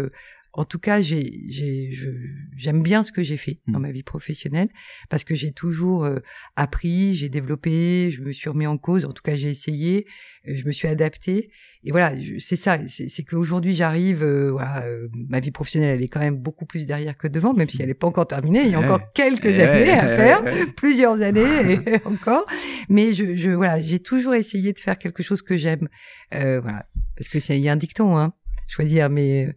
[0.53, 2.11] En tout cas, j'ai, j'ai, je,
[2.57, 3.83] j'aime bien ce que j'ai fait dans Mhm.
[3.87, 4.69] ma vie professionnelle
[5.09, 6.19] parce que j'ai toujours euh,
[6.57, 9.05] appris, j'ai développé, je me suis remis en cause.
[9.05, 10.07] En tout cas, j'ai essayé,
[10.49, 11.51] euh, je me suis adapté.
[11.85, 12.79] Et voilà, je- c'est ça.
[12.89, 14.23] C'est, c'est qu'aujourd'hui, j'arrive.
[14.23, 17.55] euh, voilà, euh, ma vie professionnelle, elle est quand même beaucoup plus derrière que devant,
[17.55, 18.63] même si elle n'est pas encore terminée.
[18.65, 18.85] Il y a Ouais.
[18.85, 20.43] encore quelques années à faire
[20.77, 22.45] plusieurs années et encore.
[22.89, 25.89] Mais je, je voilà, j'ai toujours essayé de faire quelque chose que j'aime.
[26.35, 26.87] Euh, voilà,
[27.17, 28.35] parce que c'est il y a un dicton, hein.
[28.69, 29.49] Choisir mais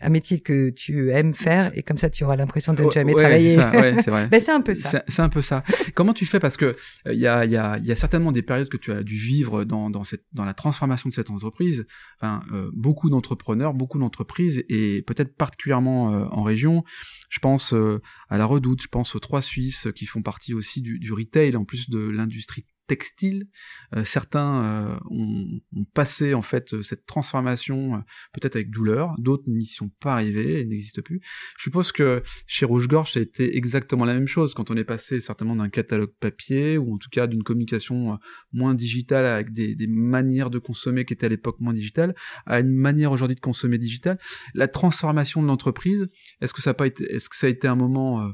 [0.00, 3.14] un métier que tu aimes faire et comme ça tu auras l'impression de ne jamais
[3.14, 3.54] ouais, travailler.
[3.54, 4.26] c'est ça, ouais, c'est vrai.
[4.30, 5.02] ben c'est un peu ça.
[5.08, 5.64] C'est un peu ça.
[5.94, 6.38] Comment tu fais?
[6.38, 8.76] Parce que euh, il y, a, il y, a, y a certainement des périodes que
[8.76, 11.86] tu as dû vivre dans, dans, cette, dans la transformation de cette entreprise.
[12.20, 16.84] Enfin, euh, beaucoup d'entrepreneurs, beaucoup d'entreprises et peut-être particulièrement euh, en région.
[17.28, 20.82] Je pense euh, à la Redoute, je pense aux Trois Suisses qui font partie aussi
[20.82, 23.46] du, du retail en plus de l'industrie textile.
[23.94, 27.98] Euh, certains euh, ont, ont, passé en fait cette transformation euh,
[28.32, 31.20] peut-être avec douleur, d'autres n'y sont pas arrivés et n'existent plus.
[31.56, 34.76] Je suppose que chez Rouge Gorge ça a été exactement la même chose quand on
[34.76, 38.18] est passé certainement d'un catalogue papier ou en tout cas d'une communication
[38.52, 42.14] moins digitale avec des, des, manières de consommer qui étaient à l'époque moins digitales
[42.46, 44.18] à une manière aujourd'hui de consommer digitale.
[44.54, 46.08] La transformation de l'entreprise,
[46.40, 48.32] est-ce que ça a pas été, est-ce que ça a été un moment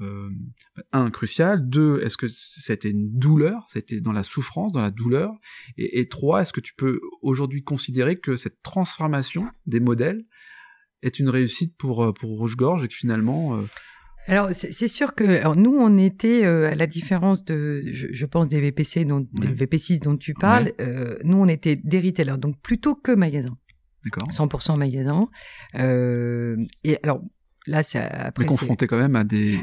[0.00, 0.28] euh,
[0.92, 4.82] un crucial, deux est-ce que ça été une douleur, ça été dans la souffrance, dans
[4.82, 5.32] la douleur,
[5.76, 10.24] et, et trois est-ce que tu peux aujourd'hui considérer que cette transformation des modèles
[11.02, 13.62] est une réussite pour euh, pour Rouge-Gorge et que finalement euh...
[14.26, 18.26] alors c'est sûr que alors, nous on était euh, à la différence de je, je,
[18.26, 21.18] pense des VPC dont des VP6 dont tu parles, ouais.
[21.22, 23.56] nous on était des retailers donc plutôt que magasin.
[24.04, 24.28] D'accord.
[24.28, 25.28] 100% magasin.
[25.76, 27.22] Et alors
[27.68, 29.60] là c'est après mais confronté quand même à des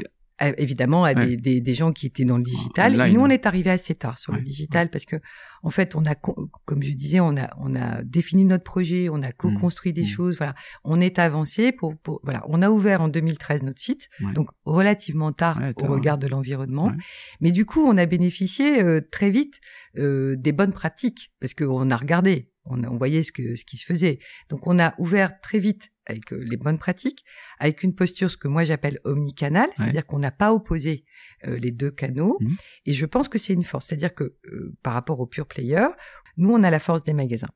[0.56, 1.26] évidemment à ouais.
[1.26, 2.94] des, des, des, gens qui étaient dans le digital.
[2.94, 3.10] Online.
[3.10, 4.38] Et nous, on est arrivé assez tard sur ouais.
[4.38, 5.16] le digital parce que,
[5.62, 9.22] en fait, on a, comme je disais, on a, on a défini notre projet, on
[9.22, 9.94] a co-construit mmh.
[9.94, 10.06] des mmh.
[10.06, 10.36] choses.
[10.36, 14.32] Voilà, on est avancé pour, pour, voilà, on a ouvert en 2013 notre site, ouais.
[14.32, 16.92] donc relativement tard au regard de l'environnement.
[17.40, 19.60] Mais du coup, on a bénéficié euh, très vite
[19.98, 23.76] euh, des bonnes pratiques parce qu'on a regardé, on, on voyait ce que ce qui
[23.76, 24.18] se faisait.
[24.48, 27.24] Donc, on a ouvert très vite avec euh, les bonnes pratiques,
[27.58, 31.04] avec une posture ce que moi j'appelle omnicanal, c'est-à-dire qu'on n'a pas opposé
[31.46, 32.38] euh, les deux canaux.
[32.40, 32.54] Mmh.
[32.86, 35.88] Et je pense que c'est une force, c'est-à-dire que euh, par rapport aux pure players,
[36.36, 37.50] nous on a la force des magasins.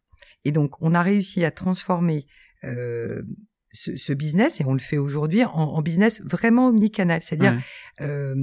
[0.44, 2.26] Et donc on a réussi à transformer
[2.64, 3.22] euh,
[3.72, 7.60] ce, ce, business, et on le fait aujourd'hui, en, en, business vraiment omnicanal, c'est-à-dire
[8.00, 8.34] ouais.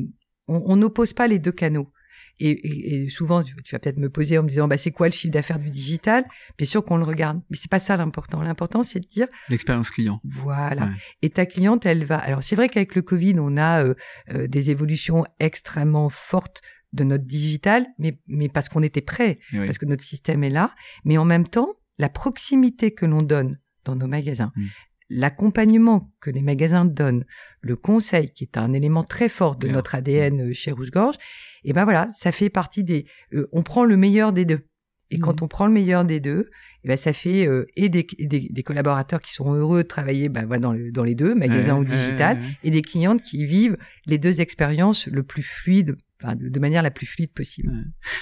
[0.48, 1.92] on n'oppose pas les deux canaux.
[2.40, 4.92] Et, et, et, souvent, tu, tu vas peut-être me poser en me disant, bah, c'est
[4.92, 6.26] quoi le chiffre d'affaires du digital?
[6.58, 8.42] Bien sûr qu'on le regarde, mais c'est pas ça l'important.
[8.42, 10.20] L'important, c'est de dire l'expérience client.
[10.24, 10.86] Voilà.
[10.86, 10.92] Ouais.
[11.22, 12.18] Et ta cliente, elle va.
[12.18, 13.94] Alors, c'est vrai qu'avec le Covid, on a euh,
[14.34, 19.66] euh, des évolutions extrêmement fortes de notre digital, mais mais parce qu'on était prêt, oui.
[19.66, 20.74] parce que notre système est là.
[21.06, 24.68] Mais en même temps, la proximité que l'on donne dans nos magasins, mmh
[25.10, 27.24] l'accompagnement que les magasins donnent,
[27.62, 29.76] le conseil qui est un élément très fort de Bien.
[29.76, 31.16] notre ADN euh, chez Rouge-Gorge,
[31.64, 33.06] et ben voilà, ça fait partie des.
[33.34, 34.68] Euh, on prend le meilleur des deux.
[35.10, 35.20] Et mmh.
[35.20, 36.50] quand on prend le meilleur des deux,
[36.84, 40.28] et ben ça fait euh, et des, des, des, collaborateurs qui sont heureux de travailler
[40.28, 44.18] ben, dans, le, dans les deux, magasin ou digital, et des clientes qui vivent les
[44.18, 47.72] deux expériences le plus fluide, enfin, de, de, manière la plus fluide possible.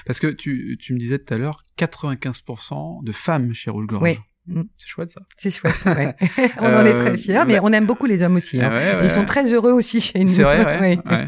[0.06, 4.04] Parce que tu, tu me disais tout à l'heure, 95% de femmes chez Rouge-Gorge.
[4.04, 4.18] Oui.
[4.48, 4.62] Mm.
[4.78, 5.22] C'est chouette ça.
[5.38, 5.76] C'est chouette.
[5.86, 6.16] Ouais.
[6.60, 8.62] on en est très fiers, mais on aime beaucoup les hommes aussi.
[8.62, 8.70] Hein.
[8.70, 10.34] Ouais, ouais, Ils sont très heureux aussi chez nous.
[10.34, 10.80] C'est vrai.
[10.80, 11.00] Ouais,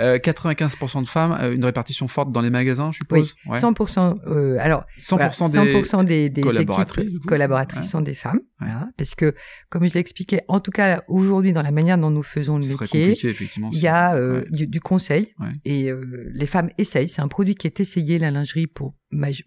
[0.00, 3.34] euh, 95% de femmes, euh, une répartition forte dans les magasins, je suppose?
[3.46, 3.58] Oui.
[3.58, 4.18] 100%.
[4.26, 5.32] Euh, alors 100%, voilà,
[5.84, 8.40] 100 des, des, collaboratrices, équipes collaboratrices sont des femmes.
[8.60, 9.34] Voilà, parce que,
[9.68, 13.16] comme je l'expliquais, en tout cas aujourd'hui dans la manière dont nous faisons le métier,
[13.72, 17.08] il y a euh, du, du, conseil et euh, les femmes essayent.
[17.08, 18.94] C'est un produit qui est essayé la lingerie pour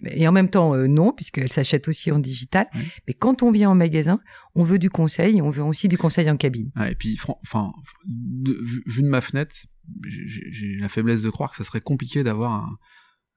[0.10, 2.67] et en même temps euh, non puisqu'elle s'achète aussi en digital.
[3.08, 4.20] Mais quand on vient en magasin
[4.56, 7.72] on veut du conseil on veut aussi du conseil en cabine ah, et puis enfin
[8.86, 9.56] vu de ma fenêtre
[10.06, 12.78] j'ai la faiblesse de croire que ça serait compliqué d'avoir un,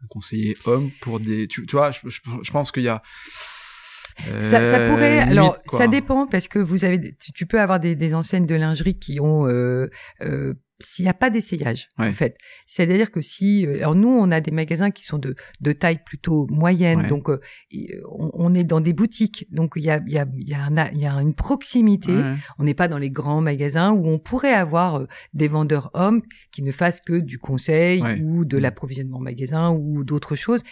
[0.02, 3.02] un, conseiller homme pour des tu, tu vois je, je, je pense qu'il y a
[4.28, 5.20] euh, ça, ça, pourrait.
[5.20, 5.78] Limite, alors, quoi.
[5.78, 8.98] ça dépend parce que vous avez, tu, tu peux avoir des, des, enseignes de lingerie
[8.98, 9.88] qui ont euh,
[10.22, 12.08] euh, s'il n'y a pas d'essayage, ouais.
[12.08, 12.36] en fait.
[12.66, 16.00] C'est-à-dire que si, euh, alors nous, on a des magasins qui sont de, de taille
[16.04, 17.06] plutôt moyenne, ouais.
[17.06, 17.40] donc euh,
[18.10, 20.54] on, on, est dans des boutiques, donc il y a, il y a, il y
[20.54, 22.12] a, un, y a une proximité.
[22.12, 22.34] Ouais.
[22.58, 26.22] On n'est pas dans les grands magasins où on pourrait avoir euh, des vendeurs hommes
[26.52, 28.60] qui ne fassent que du conseil ou de mmh.
[28.60, 30.62] l'approvisionnement magasin ou d'autres choses.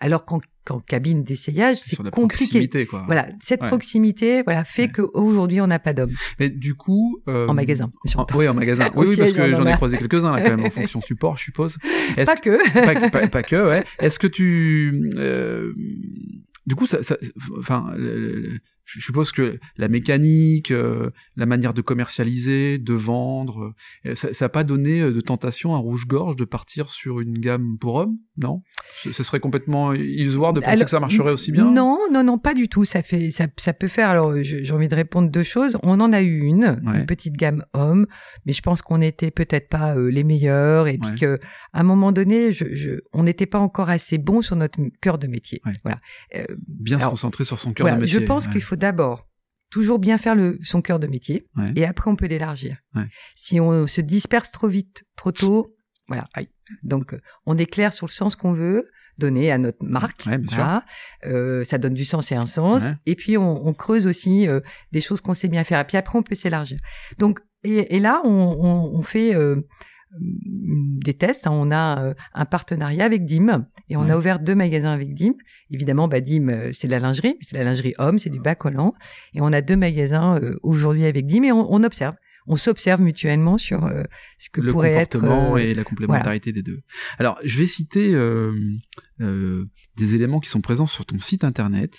[0.00, 2.86] Alors qu'en qu'en cabine d'essayage, c'est compliqué.
[2.86, 3.04] Quoi.
[3.06, 3.68] Voilà, cette ouais.
[3.68, 4.88] proximité, voilà, fait ouais.
[4.88, 6.14] qu'aujourd'hui on n'a pas d'hommes.
[6.38, 7.90] Mais du coup, euh, en magasin.
[8.14, 8.90] En, oui, en magasin.
[8.94, 11.44] oui, oui, parce que j'en ai croisé quelques-uns là quand même en fonction support, je
[11.44, 11.78] suppose.
[12.16, 12.72] Pas que.
[13.00, 13.84] pas, pas, pas, que, ouais.
[13.98, 15.74] Est-ce que tu, euh,
[16.66, 17.18] du coup, ça, ça
[17.58, 17.94] enfin,
[18.84, 23.74] je suppose que la mécanique, euh, la manière de commercialiser, de vendre,
[24.06, 27.78] euh, ça n'a pas donné euh, de tentation à rouge-gorge de partir sur une gamme
[27.78, 28.62] pour hommes, non?
[29.02, 31.70] Ce serait complètement illusoire de penser alors, que ça marcherait aussi bien?
[31.70, 32.84] Non, non, non, pas du tout.
[32.84, 34.08] Ça fait, ça, ça peut faire.
[34.08, 35.76] Alors, j'ai envie de répondre deux choses.
[35.82, 37.00] On en a eu une, ouais.
[37.00, 38.06] une petite gamme homme,
[38.46, 41.18] mais je pense qu'on n'était peut-être pas euh, les meilleurs et puis ouais.
[41.18, 41.38] que
[41.72, 45.18] à un moment donné, je, je on n'était pas encore assez bon sur notre cœur
[45.18, 45.60] de métier.
[45.66, 45.72] Ouais.
[45.82, 46.00] Voilà.
[46.36, 48.20] Euh, bien alors, se concentrer sur son cœur voilà, de métier.
[48.20, 49.28] Je pense qu'il faut d'abord
[49.70, 52.76] toujours bien faire le, son cœur de métier et après on peut l'élargir.
[53.34, 55.73] Si on se disperse trop vite, trop tôt,
[56.08, 56.24] voilà.
[56.82, 58.88] Donc on est clair sur le sens qu'on veut
[59.18, 60.24] donner à notre marque.
[60.26, 60.84] Ouais, voilà.
[61.26, 62.84] euh, ça donne du sens et un sens.
[63.06, 64.60] Et puis on, on creuse aussi euh,
[64.92, 65.80] des choses qu'on sait bien faire.
[65.80, 66.78] Et puis après on peut s'élargir.
[67.18, 69.66] Donc et, et, là on, on, on fait euh,
[70.18, 71.46] des tests.
[71.46, 71.52] Hein.
[71.52, 75.34] On a un partenariat avec Dim et on a ouvert deux magasins avec Dim.
[75.70, 78.54] Évidemment, bah, Dim, c'est de la lingerie, c'est de la lingerie homme, c'est du bas
[78.54, 78.94] collant.
[79.34, 82.14] Et on a deux magasins aujourd'hui avec Dim et on, observe
[82.46, 83.90] on s'observe mutuellement sur
[84.38, 86.80] ce que pourrait être le comportement et la complémentarité des deux.
[87.18, 88.52] Alors, je vais citer euh,
[89.20, 89.64] euh,
[89.96, 91.96] des éléments qui sont présents sur ton site internet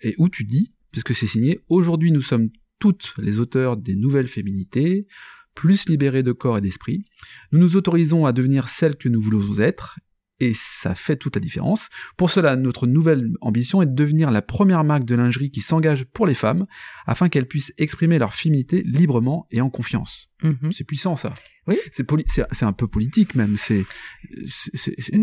[0.00, 4.28] et où tu dis, puisque c'est signé, aujourd'hui nous sommes toutes les auteurs des nouvelles
[4.28, 5.06] féminités,
[5.54, 7.04] plus libérées de corps et d'esprit.
[7.50, 9.98] Nous nous autorisons à devenir celles que nous voulons être,
[10.40, 11.88] et ça fait toute la différence.
[12.16, 16.04] Pour cela, notre nouvelle ambition est de devenir la première marque de lingerie qui s'engage
[16.04, 16.66] pour les femmes,
[17.06, 20.30] afin qu'elles puissent exprimer leur féminité librement et en confiance.
[20.42, 20.72] Mhm.
[20.72, 21.34] C'est puissant ça.
[21.66, 21.76] Oui.
[21.92, 23.56] C'est un peu politique même.
[23.58, 23.84] C'est,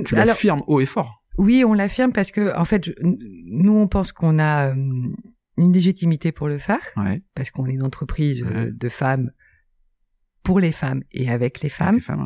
[0.06, 1.24] tu l'affirmes haut et fort.
[1.38, 4.74] Oui, on l'affirme parce que en fait, nous on pense qu'on a euh,
[5.58, 6.94] une légitimité pour le faire,
[7.34, 9.32] parce qu'on est une entreprise euh, de femmes
[10.44, 12.00] pour les femmes et avec les femmes.
[12.08, 12.24] Hein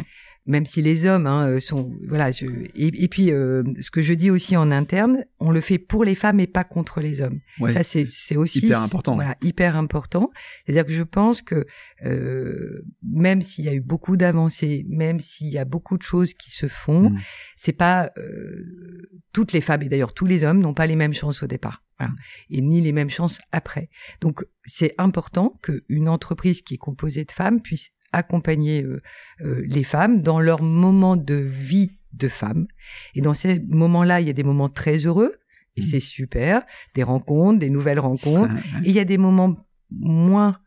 [0.50, 4.14] même si les hommes hein, euh, sont voilà je, et, puis euh, ce que je
[4.14, 7.40] dis aussi en interne on le fait pour les femmes et pas contre les hommes.
[7.72, 9.14] Ça c'est c'est aussi hyper important.
[9.14, 10.32] voilà hyper important.
[10.66, 11.68] C'est à dire que je pense que
[12.04, 16.34] euh, même s'il y a eu beaucoup d'avancées même s'il y a beaucoup de choses
[16.34, 17.20] qui se font mm.
[17.56, 21.14] c'est pas euh, toutes les femmes et d'ailleurs tous les hommes n'ont pas les mêmes
[21.14, 22.14] chances au départ voilà,
[22.50, 23.90] et ni les mêmes chances après.
[24.20, 29.02] Donc c'est important qu'une entreprise qui est composée de femmes puisse accompagner euh,
[29.42, 32.68] euh, les femmes dans leur moment de vie de femme.
[33.16, 35.36] Et dans ces moments-là, il y a des moments très heureux,
[35.78, 35.84] et mmh.
[35.84, 36.64] c'est super,
[36.96, 39.56] des rencontres, des nouvelles rencontres, et il y a des moments
[39.92, 40.58] moins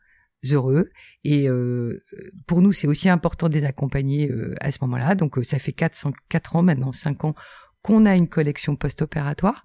[0.44, 0.88] heureux.
[1.24, 2.02] Et euh,
[2.46, 5.14] pour nous, c'est aussi important de les accompagner à ce moment-là.
[5.14, 7.34] Donc, ça fait 4, 4 ans maintenant, 5 ans
[7.82, 9.64] qu'on a une collection post-opératoire,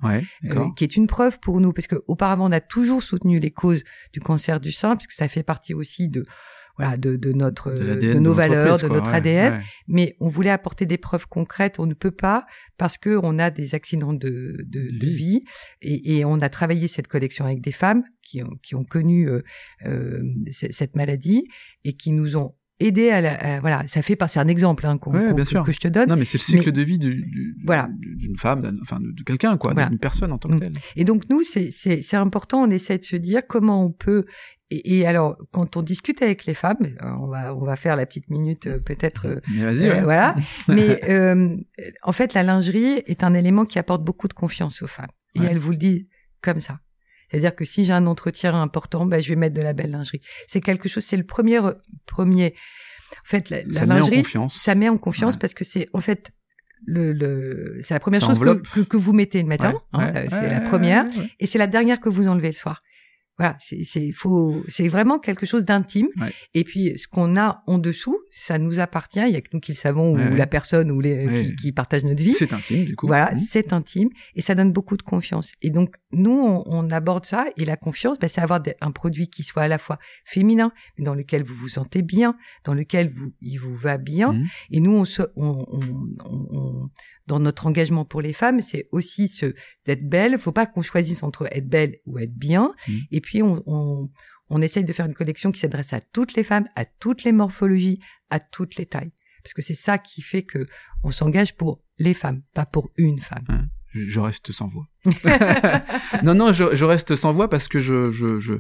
[0.76, 4.20] qui est une preuve pour nous, parce qu'auparavant, on a toujours soutenu les causes du
[4.20, 6.26] cancer du sein, puisque ça fait partie aussi de
[6.78, 10.98] voilà de, de notre de, nos valeurs, de notre ADN, mais on voulait apporter des
[10.98, 11.80] preuves concrètes.
[11.80, 12.46] On ne peut pas
[12.78, 15.44] parce que on a des accidents de, de, de vie.
[15.82, 19.30] et, et, on a travaillé cette collection avec des femmes qui ont, qui ont connu
[19.30, 19.42] euh,
[19.86, 21.48] euh cette maladie
[21.84, 25.10] et qui nous ont aidé à, la, voilà ça fait c'est un exemple hein, que,
[25.64, 26.10] que, je te donne.
[26.10, 27.90] Non mais c'est le cycle de vie du, du, voilà.
[28.00, 30.60] d'une femme enfin de, quelqu'un quoi d'une personne en tant que mm.
[30.60, 30.74] telle.
[30.96, 34.26] Et donc nous c'est c'est important on essaie de se dire comment on peut
[34.70, 38.06] et, alors, quand on discute avec les femmes, euh, on va on va faire la
[38.06, 39.28] petite minute euh, peut-être.
[39.28, 40.02] Euh, mais vas-y.
[40.02, 40.36] Voilà.
[40.68, 41.00] Mais
[42.04, 45.12] en fait, la lingerie est un élément qui apporte beaucoup de confiance aux femmes.
[45.36, 46.10] Et elle vous le dit
[46.42, 46.80] comme ça.
[47.30, 50.22] C'est-à-dire que si j'ai un entretien important, ben, je vais mettre de la belle lingerie.
[50.48, 51.04] C'est quelque chose.
[51.04, 51.60] C'est le premier
[52.06, 52.54] premier.
[53.12, 56.32] En fait, la, ça lingerie, met ça met en confiance parce que c'est en fait
[56.86, 59.76] le, le c'est la première chose que, que, vous mettez le matin.
[59.94, 61.06] Hein, c'est la première,
[61.40, 62.84] et c'est la dernière que vous enlevez le soir.
[63.38, 66.08] Voilà, c'est c'est faut c'est vraiment quelque chose d'intime.
[66.54, 69.24] Et puis ce qu'on a en dessous, ça nous appartient.
[69.28, 71.72] Il y a que nous qui le savons ou la personne ou les qui, qui
[71.72, 72.34] partagent notre vie.
[72.34, 73.08] C'est intime du coup.
[73.08, 73.40] Voilà, mmh.
[73.40, 75.52] c'est intime et ça donne beaucoup de confiance.
[75.62, 79.28] Et donc nous on, on aborde ça et la confiance, ben, c'est avoir un produit
[79.28, 83.10] qui soit à la fois féminin, mais dans lequel vous vous sentez bien, dans lequel
[83.10, 84.32] vous il vous va bien.
[84.32, 84.48] Mmh.
[84.72, 85.80] Et nous on se on, on,
[86.26, 86.90] on
[87.28, 89.54] dans notre engagement pour les femmes, c'est aussi ce
[89.86, 90.34] d'être belle.
[90.34, 92.72] Il faut pas qu'on choisisse entre être belle ou être bien.
[92.88, 92.94] Mmh.
[93.12, 94.10] Et puis on, on,
[94.50, 97.32] on essaye de faire une collection qui s'adresse à toutes les femmes, à toutes les
[97.32, 99.12] morphologies, à toutes les tailles,
[99.44, 100.66] parce que c'est ça qui fait que
[101.04, 103.70] on s'engage pour les femmes, pas pour une femme.
[103.94, 104.88] Je reste sans voix.
[106.24, 108.54] non, non, je, je, reste sans voix parce que je, je, je,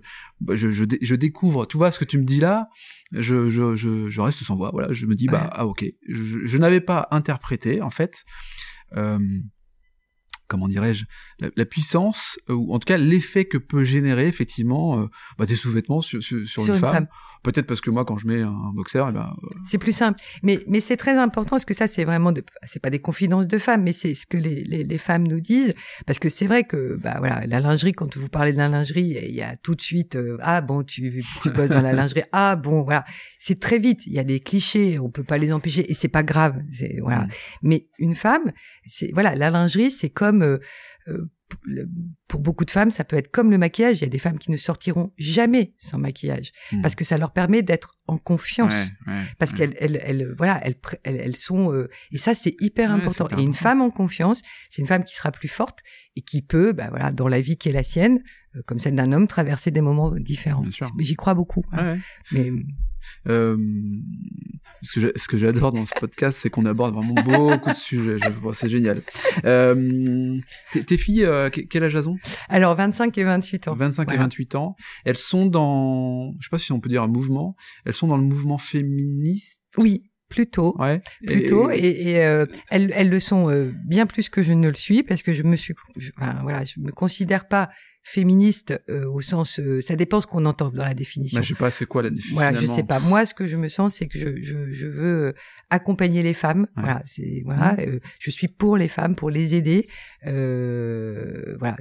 [0.54, 1.66] je, je, découvre.
[1.66, 2.70] Tu vois ce que tu me dis là?
[3.12, 4.72] Je, je, je, je reste sans voix.
[4.72, 5.86] Voilà, je me dis bah ah ok.
[6.08, 8.24] Je, je n'avais pas interprété en fait
[8.96, 9.20] euh,
[10.48, 11.06] comment dirais-je,
[11.40, 15.56] la, puissance, euh, ou en tout cas l'effet que peut générer effectivement euh, bah, des
[15.56, 17.08] sous-vêtements sur, sur, une, femme.
[17.48, 20.20] Peut-être parce que moi, quand je mets un boxer, eh ben, euh, c'est plus simple.
[20.44, 22.44] Mais mais c'est très important parce que ça, c'est vraiment, de...
[22.66, 25.40] c'est pas des confidences de femmes, mais c'est ce que les, les, les, femmes nous
[25.40, 25.74] disent.
[26.06, 29.18] Parce que c'est vrai que bah voilà, la lingerie, quand vous parlez de la lingerie,
[29.30, 32.58] il y a tout de suite ah bon, tu tu bosses dans la lingerie, ah
[32.58, 33.06] bon, voilà,
[33.40, 34.06] c'est très vite.
[34.06, 36.62] Il y a des clichés, on peut pas les empêcher et c'est pas grave.
[37.02, 37.22] Voilà.
[37.22, 37.30] Mm.
[37.64, 38.52] Mais une femme,
[38.86, 40.58] c'est voilà, la lingerie, c'est comme euh,
[41.08, 41.30] euh,
[42.28, 43.98] pour beaucoup de femmes, ça peut être comme le maquillage.
[43.98, 46.82] Il y a des femmes qui ne sortiront jamais sans maquillage hmm.
[46.82, 48.90] parce que ça leur permet d'être en confiance,
[49.38, 53.28] parce qu'elles, elles, voilà, elles, elles, sont euh, et ça c'est hyper important.
[53.38, 55.80] Et une femme en confiance, c'est une femme qui sera plus forte
[56.16, 58.22] et qui peut, bah voilà, dans la vie qui est la sienne,
[58.66, 60.66] comme celle d'un homme, traverser des moments différents.
[61.00, 61.64] J'y crois beaucoup.
[61.72, 61.98] Hein.
[62.32, 62.52] Mais
[63.28, 63.58] euh,
[64.82, 68.18] ce que j'adore dans ce podcast, c'est qu'on aborde vraiment beaucoup de sujets.
[68.54, 69.02] C'est génial.
[69.46, 70.38] Euh,
[70.72, 72.18] tes, filles, euh, quel âge elles ont?
[72.50, 73.76] Alors 25 et 28 ans.
[73.76, 74.76] 25 et 28 ans.
[75.06, 77.56] Elles sont dans, je sais pas si on peut dire un mouvement.
[77.86, 79.62] Elles sont dans le mouvement féministe?
[79.78, 80.04] Oui.
[80.30, 81.02] Plutôt, Ouais.
[81.26, 84.74] plutôt, et, et, euh, elles, elles le sont euh, bien plus que je ne le
[84.74, 87.70] suis parce que je me suis, je, enfin, voilà, je me considère pas
[88.10, 91.38] féministe euh, au sens, euh, ça dépend ce qu'on entend dans la définition.
[91.40, 93.02] Bah, je sais pas, c'est quoi la définition Voilà, je sais pas.
[93.02, 95.34] Moi, ce que je me sens, c'est que je, je, je veux euh,
[95.70, 96.68] accompagner les femmes.
[96.78, 96.84] Ouais.
[96.84, 97.76] Voilà, c'est voilà.
[97.80, 99.88] euh, je suis pour les femmes, pour les aider.
[100.26, 101.78] Euh, voilà,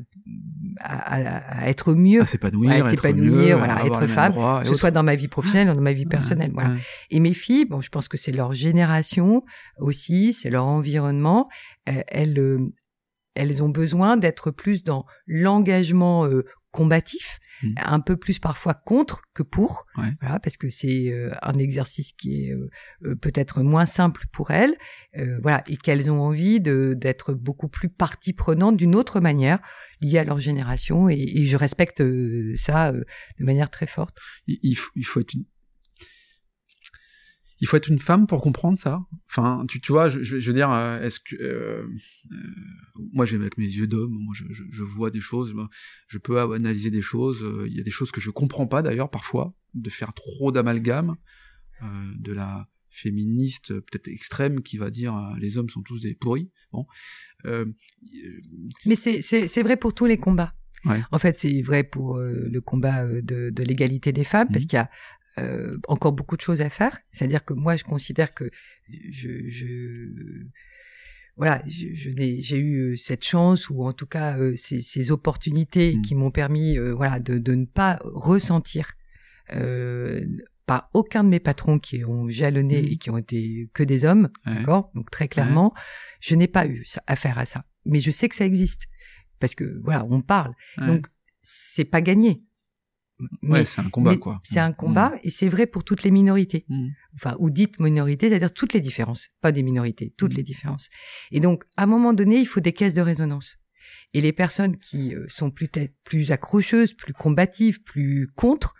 [0.81, 4.35] à, à- à être mieux, À s'épanouir, Ouais, être s'épanouir, mieux, voilà, avoir être femme,
[4.63, 6.51] que ce soit dans ma vie professionnelle ou dans ma vie personnelle.
[6.53, 6.75] Voilà.
[7.11, 9.43] Et mes filles, bon, je pense que c'est leur génération
[9.79, 11.49] aussi, c'est leur environnement.
[11.89, 12.59] Euh, elles, euh,
[13.37, 17.73] elles ont besoin d'être plus dans l'engagement euh, combatif, Mm.
[17.79, 20.11] un peu plus parfois contre que pour, Ouais.
[20.21, 22.69] voilà, parce que c'est euh, un exercice qui est euh,
[23.07, 24.75] euh, peut-être moins simple pour elles,
[25.17, 29.61] euh, voilà, et qu'elles ont envie d'être beaucoup plus partie prenante d'une autre manière
[30.03, 33.05] liée à leur génération, et, et je respecte euh, ça euh,
[33.41, 34.19] de manière très forte.
[34.47, 35.45] il, il faut, il faut être une
[37.61, 39.05] il faut être une femme pour comprendre ça.
[39.31, 41.87] Enfin, tu, tu vois, je, je, je veux dire, euh, est-ce que euh,
[42.33, 42.37] euh,
[43.13, 45.55] moi, j'ai avec mes yeux d'homme, moi, je, vois des choses,
[46.09, 47.43] je peux analyser des choses.
[47.43, 50.53] euh, Il y a des choses que je comprends pas d'ailleurs parfois, de faire trop
[50.53, 51.17] d'amalgame,
[51.83, 51.87] euh,
[52.19, 56.51] de la féministe peut-être extrême qui va dire les hommes sont tous des pourris.
[56.73, 56.87] Bon,
[58.87, 60.55] Mais c'est vrai pour tous les combats.
[60.85, 61.03] Ouais.
[61.11, 64.69] En fait, c'est vrai pour euh, le combat de, de l'égalité des femmes, parce Mhm.
[64.69, 64.91] qu'il y a
[65.39, 66.99] euh, encore beaucoup de choses à faire.
[67.13, 68.51] C'est-à-dire que moi, je considère que
[68.89, 69.67] je, je
[71.37, 74.81] voilà, je, je n'ai, j'ai eu euh, cette chance ou en tout cas euh, ces,
[74.81, 76.03] ces opportunités Mhm.
[76.03, 78.93] qui m'ont permis, euh, voilà, de, de ne pas ressentir
[80.67, 82.89] par aucun de mes patrons qui ont jalonné Mhm.
[82.89, 84.55] et qui ont été que des hommes, Ouais.
[84.57, 84.91] d'accord?
[84.95, 85.73] Donc très clairement,
[86.21, 88.83] je n'ai pas eu ça- affaire à ça, mais je sais que ça existe
[89.39, 90.53] parce que voilà, on parle.
[90.79, 90.87] ouais.
[90.87, 91.07] Donc
[91.43, 92.43] c'est pas gagné.
[93.43, 94.41] Ouais, c'est un combat quoi.
[94.45, 96.89] C'est un combat et c'est vrai pour toutes les minorités Mm.
[97.15, 100.37] enfin ou dites minorités, c'est-à-dire toutes les différences, pas des minorités, toutes Mm.
[100.37, 100.89] les différences.
[101.33, 103.57] Et donc à un moment donné, il faut des caisses de résonance.
[104.15, 108.75] Et les personnes qui euh, sont peut-être plus accrocheuses, plus combatives, plus contre,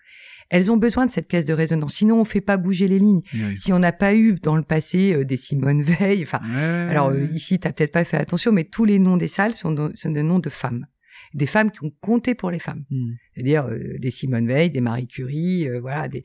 [0.51, 1.95] elles ont besoin de cette caisse de résonance.
[1.95, 3.21] Sinon, on fait pas bouger les lignes.
[3.35, 3.57] Oui.
[3.57, 7.09] Si on n'a pas eu dans le passé euh, des Simone Veil, enfin, Ouais, alors
[7.09, 9.93] euh, ici, t'as peut-être pas fait attention, mais tous les noms des salles sont, de-
[9.95, 10.87] sont des noms de femmes,
[11.35, 13.13] des femmes qui ont compté pour les femmes Mm.
[13.35, 16.23] c'est-à-dire euh, des Simone Veil, des Marie Curie, euh, voilà, des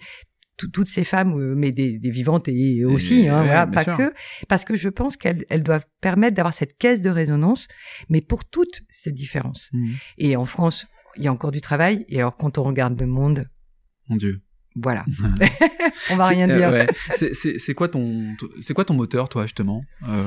[0.57, 3.83] tout- toutes ces femmes, euh, mais des, des vivantes et aussi, hein, ouais, voilà, pas
[3.83, 3.97] sûr.
[3.97, 4.13] que,
[4.47, 7.67] parce que je pense qu'elles elles doivent permettre d'avoir cette caisse de résonance,
[8.09, 9.69] mais pour toutes ces différences.
[9.73, 9.93] Mm.
[10.19, 10.85] Et en France,
[11.17, 12.05] il y a encore du travail.
[12.09, 13.49] Et alors, quand on regarde le monde,
[14.09, 14.41] Mon Dieu.
[14.75, 15.03] Voilà,
[16.11, 16.69] on va rien euh, dire.
[16.71, 16.87] ouais.
[17.57, 19.81] C'est- quoi ton c'est quoi ton moteur toi justement?
[20.07, 20.23] Euh,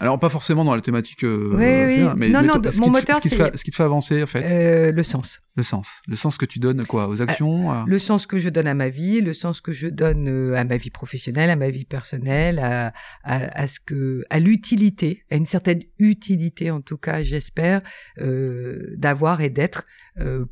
[0.00, 1.24] Alors pas forcément dans la thématique.
[1.24, 2.08] euh, Oui, oui.
[2.16, 4.44] mais Non, mais non, ce mon moteur, c'est- ce qui te fait avancer en fait,
[4.44, 5.40] Euh, le sens.
[5.56, 7.70] le sens, le sens que tu donnes quoi aux actions.
[7.70, 10.54] à- le sens que je donne à ma vie, le sens que je donne euh,
[10.56, 12.92] à ma vie professionnelle, à ma vie personnelle, à,
[13.24, 17.80] à, à ce que, à l'utilité, à une certaine utilité en tout cas, j'espère,
[18.20, 19.82] euh, d'avoir et d'être euh,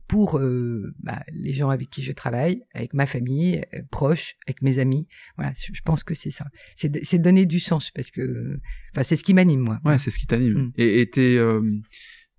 [0.08, 4.62] pour euh, bah, les gens avec qui je travaille, avec ma famille, euh, proche, avec
[4.62, 5.06] mes amis.
[5.36, 6.46] Voilà, je pense que c'est ça.
[6.74, 8.58] C'est c'est donner du sens parce que,
[8.92, 9.80] enfin, c'est ce qui m'anime moi.
[9.84, 10.54] Ouais, c'est ce qui t'anime.
[10.54, 10.72] Mm.
[10.76, 11.60] Et, et tes euh,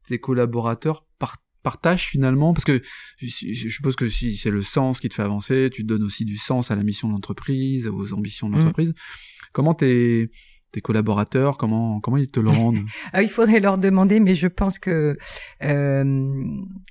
[0.08, 2.54] tes collaborateurs par partagent finalement?
[2.54, 2.82] Parce que
[3.18, 6.24] je, je suppose que si c'est le sens qui te fait avancer, tu donnes aussi
[6.24, 8.60] du sens à la mission de l'entreprise, aux ambitions de Mm.
[8.60, 8.94] l'entreprise.
[9.52, 10.30] Comment tes
[10.72, 12.80] tes collaborateurs, comment comment ils te le rendent?
[13.14, 15.18] Ah, il faudrait leur demander, mais je pense que
[15.64, 16.04] euh,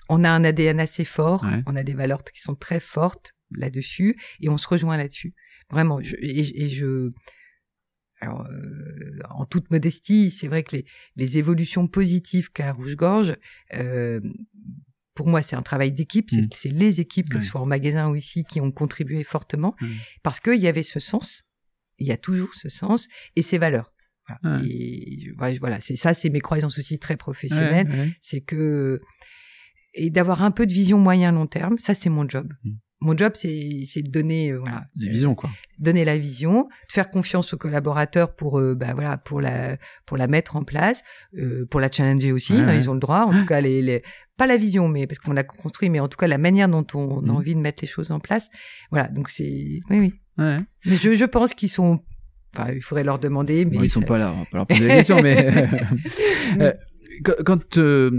[0.09, 1.63] on a un ADN assez fort, Ouais.
[1.67, 5.35] on a des valeurs qui sont très fortes là-dessus, et on se rejoint là-dessus.
[5.71, 7.11] Vraiment, je, et, et je,
[8.21, 10.85] alors, euh, en toute modestie, c'est vrai que les,
[11.17, 13.37] les évolutions positives qu'a Rouge-Gorge,
[13.75, 14.21] euh,
[15.15, 16.29] pour moi, c'est un travail d'équipe.
[16.31, 16.49] C'est Mm.
[16.55, 19.87] c'est les équipes, que ce soit en magasin ou ici, qui ont contribué fortement, Mm.
[20.23, 21.43] parce qu'il y avait ce sens.
[21.99, 23.93] Il y a toujours ce sens et ces valeurs.
[24.29, 24.59] Voilà.
[24.61, 24.67] Ouais.
[24.67, 27.89] Et voilà, c'est ça, c'est mes croyances aussi très professionnelles.
[27.89, 28.13] Ouais, ouais.
[28.21, 29.01] C'est que
[29.95, 32.53] et d'avoir un peu de vision moyen long terme, ça c'est mon job.
[32.65, 32.71] Mm.
[33.01, 35.51] Mon job, c'est c'est de donner euh, voilà, Les visions quoi.
[35.79, 40.17] donner la vision, de faire confiance aux collaborateurs pour euh, bah voilà pour la pour
[40.17, 41.03] la mettre en place,
[41.37, 42.55] euh, pour la challenger aussi.
[42.55, 42.75] Hein.
[42.75, 43.21] Ils ont le droit.
[43.27, 44.03] En tout cas, les, les
[44.39, 46.87] pas la vision, mais parce qu'on l'a construit, mais en tout cas la manière dont
[46.95, 47.31] on Mhm.
[47.31, 48.49] a envie de mettre les choses en place.
[48.91, 49.09] Voilà.
[49.09, 50.15] Donc c'est oui oui.
[50.39, 50.61] Ouais.
[50.85, 52.01] Mais je je pense qu'ils sont.
[52.55, 53.65] Enfin, il faudrait leur demander.
[53.65, 55.69] Mais Bon, ils sont pas là, on va pas leur poser des questions, mais
[56.61, 56.73] Euh,
[57.23, 58.11] quand, euh,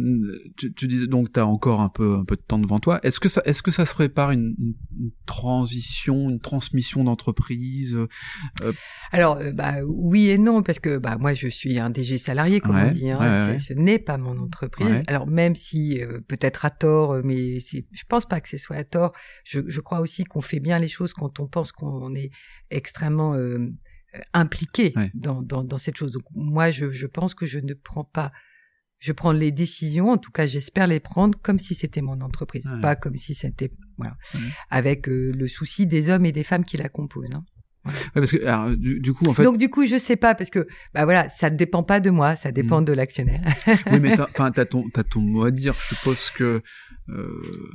[0.57, 3.19] tu, tu disais donc t'as encore un peu un peu de temps devant toi, est-ce
[3.19, 7.95] que ça est-ce que ça se prépare une, une, transition, une transmission d'entreprise
[8.63, 8.73] euh,
[9.11, 12.59] Alors, euh, bah, oui et non, parce que bah, moi, je suis un DG salarié,
[12.59, 13.09] comme Ouais, on dit.
[13.09, 13.59] Hein, ouais, C'est- ouais.
[13.59, 15.01] Ce n'est pas mon entreprise.
[15.07, 18.57] Alors, même si euh, peut-être à tort, euh, mais c'est, je pense pas que ce
[18.57, 19.13] soit à tort.
[19.43, 22.31] Je, je crois aussi qu'on fait bien les choses quand on pense qu'on est
[22.69, 23.67] extrêmement euh,
[24.33, 26.11] impliqué dans, dans, dans cette chose.
[26.11, 28.31] Donc moi, je, je pense que je ne prends pas,
[28.99, 32.65] je prends les décisions, en tout cas j'espère les prendre comme si c'était mon entreprise,
[32.67, 32.81] Ouais.
[32.81, 34.39] pas comme si c'était voilà, Ouais.
[34.69, 37.29] avec euh, le souci des hommes et des femmes qui la composent.
[37.33, 37.43] hein.
[37.85, 40.35] Ouais, parce que alors, du, du coup, en fait, Donc du coup, je sais pas
[40.35, 42.53] parce que bah voilà, ça ne dépend pas de moi, ça Mm.
[42.53, 43.41] dépend de l'actionnaire.
[43.91, 45.73] oui, mais t'as, enfin, t'as ton, ton mot à dire.
[45.73, 46.61] Je suppose que,
[47.07, 47.69] euh,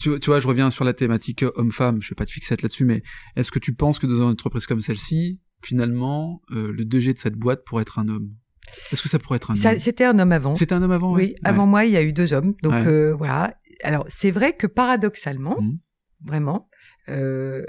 [0.00, 2.00] tu, tu vois, je reviens sur la thématique homme-femme.
[2.00, 3.02] Je vais pas te fixer là-dessus, mais
[3.34, 7.18] est-ce que tu penses que dans une entreprise comme celle-ci, finalement, euh, le 2G de
[7.18, 8.34] cette boîte pourrait être un homme?
[8.92, 10.54] Est-ce que ça pourrait être un Ça, homme C'était un homme avant.
[10.54, 11.12] C'était un homme avant.
[11.14, 12.54] Oui, ouais avant moi, il y a eu deux hommes.
[12.62, 12.86] Donc Ouais.
[12.86, 13.56] euh, voilà.
[13.82, 15.78] Alors c'est vrai que paradoxalement, Mhm.
[16.24, 16.68] vraiment,
[17.08, 17.64] euh,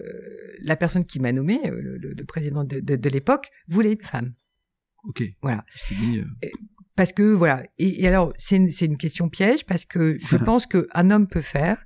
[0.62, 3.94] la personne qui m'a nommé, euh, le, le- le président de, de- de l'époque, voulait
[3.94, 4.34] une femme.
[5.04, 5.24] Ok.
[5.42, 5.64] Voilà.
[5.76, 6.20] Je t'ai dit.
[6.20, 6.48] euh,
[6.96, 7.64] Parce que voilà.
[7.78, 11.28] Et, et alors c'est une, une question piège parce que je pense que un homme
[11.28, 11.78] peut faire.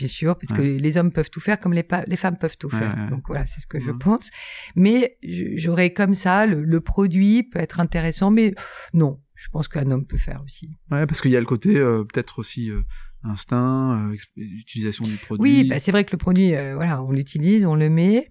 [0.00, 0.78] Bien sûr, parce que Ouais.
[0.78, 1.84] les, hommes peuvent tout faire comme les,
[2.16, 2.96] femmes peuvent tout faire.
[2.96, 3.10] ouais.
[3.10, 3.98] Donc voilà, c'est ce que je Ouais.
[4.00, 4.30] pense.
[4.74, 8.54] Mais j'aurais comme ça, le, le produit peut être intéressant, mais
[8.94, 10.70] non, je pense qu'un homme peut faire aussi.
[10.90, 12.80] Ouais, parce qu'il y a le côté euh, peut-être aussi euh,
[13.24, 15.42] instinct, euh, utilisation du produit.
[15.42, 18.30] Oui, bah, c'est vrai que le produit, voilà, on l'utilise, on le met.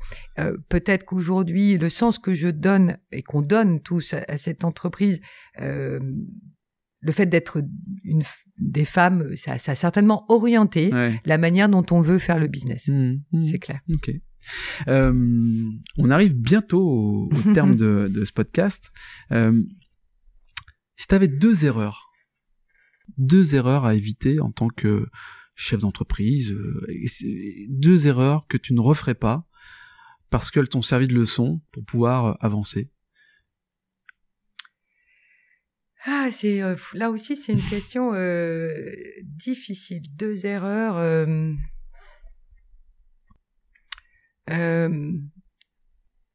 [0.70, 5.22] Peut-être qu'aujourd'hui, le sens que je donne et qu'on donne tous à, à cette entreprise,
[7.02, 7.62] le fait d'être
[8.04, 8.22] une
[8.58, 11.22] des femmes, ça, ça a certainement orienté Ouais.
[11.26, 12.88] la manière dont on veut faire le business.
[12.88, 13.42] Mmh, mmh.
[13.44, 13.80] C'est clair.
[13.94, 14.12] Ok.
[14.88, 18.92] Euh, on arrive bientôt au, au terme de, de ce podcast.
[19.32, 19.62] Euh,
[20.98, 22.10] si tu avais deux erreurs,
[23.18, 25.08] deux erreurs à éviter en tant que
[25.56, 26.86] chef d'entreprise, euh,
[27.70, 29.46] deux erreurs que tu ne referais pas
[30.30, 32.92] parce qu'elles t'ont servi de leçon pour pouvoir euh, avancer.
[36.06, 38.94] Ah, c'est euh, là aussi c'est une question euh,
[39.24, 40.02] difficile.
[40.16, 40.98] Deux erreurs.
[40.98, 41.54] euh,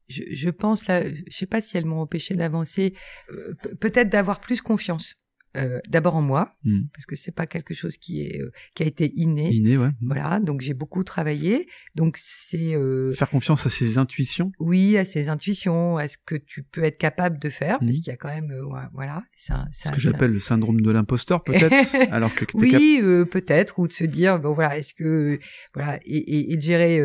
[0.07, 2.93] je, je pense là, je sais pas si elles m'ont empêché d'avancer.
[3.27, 5.15] pe- Peut-être d'avoir plus confiance.
[5.55, 6.81] Euh, D'abord en moi, Mm.
[6.93, 9.51] parce que c'est pas quelque chose qui est euh, qui a été inné.
[9.53, 9.89] Inné, ouais.
[10.01, 11.67] Voilà, donc j'ai beaucoup travaillé.
[11.95, 14.51] Donc c'est euh, Faire confiance à ses intuitions.
[14.59, 17.97] oui à ses intuitions, à ce que tu peux être capable de faire, parce Mhm.
[17.97, 18.53] qu'il y a quand même
[18.93, 22.99] voilà, ça, Ce que j'appelle le syndrome de l'imposteur, peut-être, alors que cap- oui,
[23.31, 25.39] peut-être, ou de se dire, bon voilà, est-ce que
[25.73, 26.99] voilà, et, et, et de gérer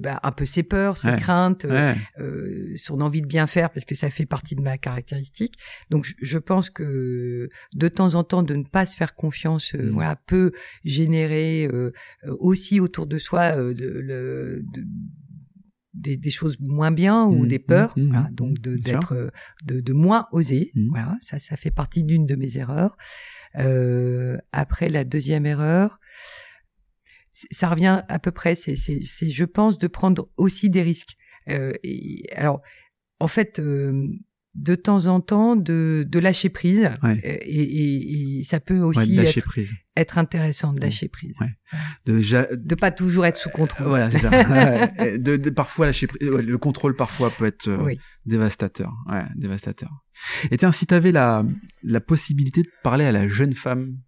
[0.00, 1.16] bah, un peu ses peurs, ses Ouais.
[1.16, 1.96] craintes, Ouais.
[2.76, 5.54] son envie de bien faire, parce que ça fait partie de ma caractéristique.
[5.90, 9.74] Donc, je, je pense que de temps en temps, de ne pas se faire confiance,
[9.74, 9.94] euh, Mm.
[9.94, 10.52] voilà, peut
[10.84, 11.92] générer euh,
[12.24, 14.54] euh, aussi autour de soi de-
[15.94, 19.32] des, des choses moins bien ou Mm, des peurs, mm, voilà, mm, donc de- d'être
[19.64, 20.70] de, de moins oser.
[20.90, 22.96] Voilà, ça, ça fait partie d'une de mes erreurs.
[23.58, 25.98] Euh, après, la deuxième erreur,
[27.50, 31.16] ça revient à peu près, c'est, c'est, c'est, je pense, de prendre aussi des risques.
[31.48, 32.60] Euh, et, alors,
[33.20, 34.06] en fait, euh,
[34.58, 37.20] de temps en temps, de, de lâcher prise, Ouais.
[37.22, 39.74] Et, et, et ça peut aussi être, prise.
[39.96, 41.50] être intéressant de lâcher prise, Ouais.
[42.06, 43.86] De ja- de pas toujours être sous contrôle.
[43.88, 44.30] Voilà, c'est ça.
[45.18, 46.28] De, de- parfois lâcher prise.
[46.30, 47.98] ouais, le contrôle parfois peut être euh, Oui.
[48.24, 48.92] dévastateur.
[49.08, 49.90] Ouais, dévastateur.
[50.50, 51.44] Et tiens, si tu avais la,
[51.82, 53.98] la possibilité de parler à la jeune femme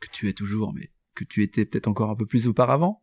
[0.00, 3.02] que tu es toujours, mais que tu étais peut-être encore un peu plus auparavant,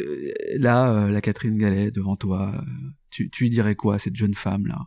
[0.00, 2.64] euh, là, euh, la Catherine Gallet devant toi,
[3.10, 4.80] tu, tu lui dirais quoi à cette jeune femme là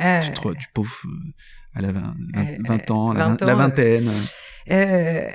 [0.00, 1.32] Euh, Tu te tu pauvres euh,
[1.74, 4.10] à la 20, Euh, 20 ans, la, 20 vingt- la ans, euh, vingtaine.
[4.70, 5.30] euh,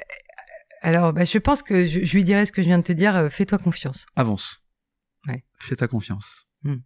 [0.81, 2.91] alors, bah, je pense que je, je lui dirais ce que je viens de te
[2.93, 3.15] dire.
[3.15, 4.05] euh, Fais-toi confiance.
[4.15, 4.61] avance.
[5.27, 5.43] Ouais.
[5.59, 6.45] Fais ta confiance.
[6.63, 6.77] Hmm.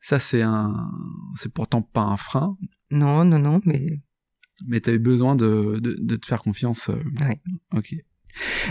[0.00, 0.90] Ça, c'est un,
[1.36, 2.56] c'est pourtant pas un frein,
[2.90, 4.00] Non, non, non, mais
[4.66, 6.88] mais tu as eu besoin de, de, de te faire confiance.
[6.88, 7.40] euh, Ouais.
[7.74, 7.94] Ok.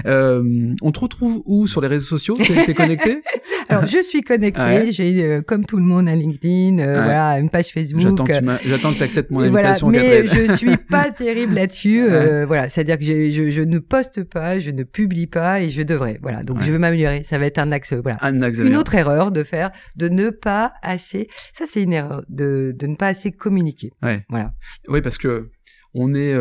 [0.05, 2.35] Euh, on te retrouve où sur les réseaux sociaux?
[2.35, 3.21] T'es connecté?
[3.69, 4.91] Alors, je suis connectée, Ouais.
[4.91, 7.03] j'ai euh, comme tout le monde un LinkedIn, euh, Ouais.
[7.03, 8.01] voilà, une page Facebook.
[8.01, 12.05] J'attends que tu acceptes mon voilà, invitation, mais je suis pas terrible là-dessus.
[12.45, 16.17] voilà, c'est-à-dire que je, je ne poste pas, je ne publie pas et je devrais.
[16.21, 17.23] Voilà, donc je vais m'améliorer.
[17.23, 17.93] Ça va être un axe.
[17.93, 18.17] Voilà.
[18.21, 18.69] Anne Naxamer.
[18.69, 21.27] Une autre erreur de faire, de ne pas assez.
[21.57, 23.91] Ça, c'est une erreur de, de ne pas assez communiquer.
[24.03, 24.23] Ouais.
[24.29, 24.51] Voilà.
[24.87, 25.49] Oui, parce que
[25.93, 26.33] on est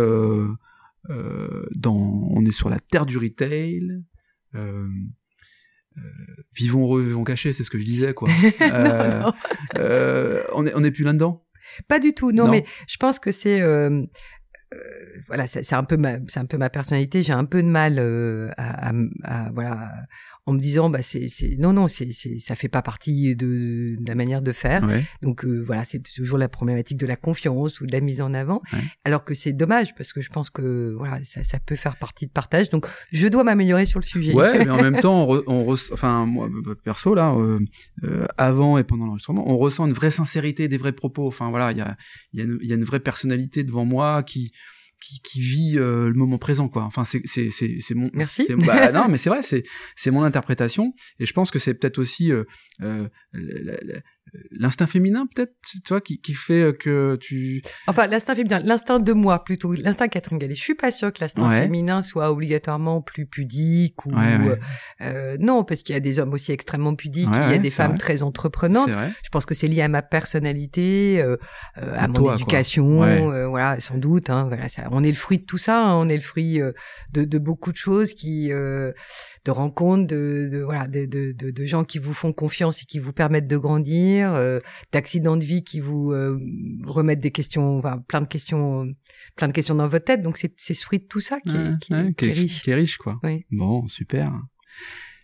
[1.74, 4.02] dans, on est sur la terre du retail.
[4.54, 4.86] Euh,
[5.98, 6.00] euh,
[6.54, 8.28] vivons heureux, vivons cachés, c'est ce que je disais, quoi.
[8.60, 9.32] Euh, Non, non,
[9.78, 11.42] euh, on est, on est plus là-dedans?
[11.88, 12.32] pas du tout.
[12.32, 12.50] Non, Non.
[12.52, 13.60] mais je pense que c'est.
[13.60, 14.02] euh,
[14.74, 14.78] euh,
[15.26, 17.22] voilà, c'est c'est un peu ma, c'est un peu ma personnalité.
[17.22, 18.92] J'ai un peu de mal euh, à, à-
[19.24, 19.90] à- voilà
[20.48, 23.96] en me disant bah c'est c'est non non c'est c'est ça fait pas partie de,
[23.98, 25.04] de la manière de faire Ouais.
[25.20, 28.32] donc euh, voilà c'est toujours la problématique de la confiance ou de la mise en
[28.32, 28.78] avant Ouais.
[29.04, 32.26] alors que c'est dommage parce que je pense que voilà ça ça peut faire partie
[32.26, 35.36] de partage donc je dois m'améliorer sur le sujet Ouais, mais en même temps, on,
[35.36, 36.48] re- on res- enfin moi
[36.84, 37.58] perso là, euh,
[38.04, 41.26] euh, avant et pendant l'enregistrement, on ressent une vraie sincérité, des vrais propos.
[41.26, 41.96] Enfin voilà, il y a
[42.32, 44.52] il y a, une, il y a une vraie personnalité devant moi qui
[45.00, 46.82] qui, qui vit euh, le moment présent quoi.
[46.84, 48.46] Enfin c'est c'est c'est c'est mon Merci.
[48.56, 49.62] bah, non mais c'est vrai, c'est
[49.96, 52.44] c'est mon interprétation et je pense que c'est peut-être aussi euh,
[52.82, 54.00] euh, la- la-
[54.50, 59.12] l'instinct féminin peut-être, tu vois, qui qui fait que tu Enfin, l'instinct féminin, l'instinct de
[59.12, 60.38] moi plutôt, l'instinct Catherine.
[60.48, 61.62] Je suis pas sûre que l'instinct Ouais.
[61.62, 64.58] féminin soit obligatoirement plus pudique ou Ouais, ouais.
[65.02, 67.70] euh, non, parce qu'il y a des hommes aussi extrêmement pudiques, il y a des
[67.70, 67.98] femmes vrai.
[67.98, 68.90] très entreprenantes.
[69.22, 71.36] Je pense que c'est lié à ma personnalité, euh,
[71.78, 74.30] euh, à, À mon toi, éducation, euh, voilà, sans doute.
[74.30, 75.78] Hein, voilà, ça, on est le fruit de tout ça.
[75.84, 76.72] hein, on est le fruit euh,
[77.12, 78.92] de, de beaucoup de choses, qui, euh,
[79.46, 82.98] de rencontres, de, de voilà, de, de, de, gens qui vous font confiance et qui
[82.98, 84.58] vous permettent de grandir, euh,
[84.92, 86.36] d'accidents de vie qui vous euh,
[86.84, 88.90] remettent des questions, enfin, plein de questions,
[89.36, 90.20] plein de questions dans votre tête.
[90.20, 92.32] Donc c'est c'est ce fruit de tout ça qui, est, Ouais, qui, ouais, qui est
[92.32, 92.62] riche.
[92.62, 93.20] qui est riche quoi.
[93.22, 93.46] Oui.
[93.52, 94.32] Bon, super.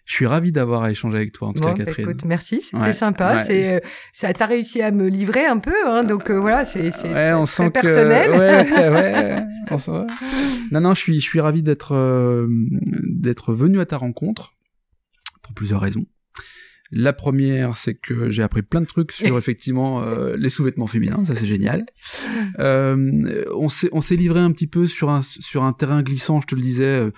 [0.05, 2.11] Je suis ravi d'avoir échangé avec toi en tout Bon, cas bah, Catherine.
[2.11, 3.37] écoute, merci, c'était Ouais, sympa.
[3.37, 3.81] ouais, c'est, euh,
[4.13, 7.13] ça, t'as réussi à me livrer un peu, hein, donc euh, voilà, c'est, c'est ouais,
[7.13, 8.31] très, on très sent personnel.
[8.33, 10.07] que ouais, ouais, on sent-.
[10.73, 12.47] Non non, je suis je suis ravi d'être euh,
[13.05, 14.55] d'être venu à ta rencontre
[15.43, 16.05] pour plusieurs raisons.
[16.95, 21.25] La première, c'est que j'ai appris plein de trucs sur effectivement euh, les sous-vêtements féminins,
[21.27, 21.87] ça c'est génial.
[22.59, 26.41] Euh, on s'est on s'est livré un petit peu sur un sur un terrain glissant,
[26.41, 27.11] je te le disais,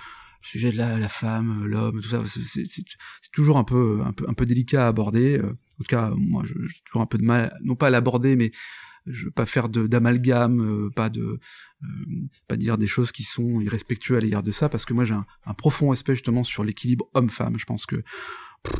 [0.46, 2.64] sujet de la, la femme, euh, l'homme, tout ça, c'est-
[3.32, 5.38] toujours un peu un peu un peu délicat à aborder.
[5.38, 5.50] euh.
[5.50, 8.36] En tout cas, moi, je- j'ai toujours un peu de mal, non pas à l'aborder,
[8.36, 8.52] mais
[9.06, 11.20] je veux pas faire de d'amalgame, euh, pas de
[11.82, 11.86] euh,
[12.48, 15.14] pas dire des choses qui sont irrespectueuses à l'égard de ça, parce que moi j'ai
[15.14, 17.58] un, un profond respect justement sur l'équilibre homme-femme.
[17.58, 18.02] Je pense que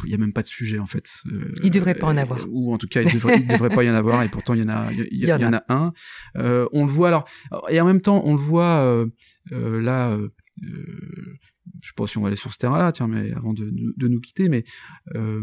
[0.05, 1.07] il y a même pas de sujet en fait.
[1.27, 2.41] Euh, Il devrait pas en euh, avoir.
[2.49, 4.61] Ou en tout cas, il devrait, il devrait pas y en avoir, et pourtant il
[4.63, 5.93] y en a, il y, en il y en a un.
[6.39, 7.27] Euh, on le voit alors,
[7.69, 9.07] et en même temps on le voit
[9.51, 10.17] là.
[10.17, 10.31] Euh,
[11.83, 13.95] je sais pas si on va aller sur ce terrain-là, tiens, mais avant de, de,
[13.97, 14.65] de nous quitter, mais
[15.15, 15.43] euh,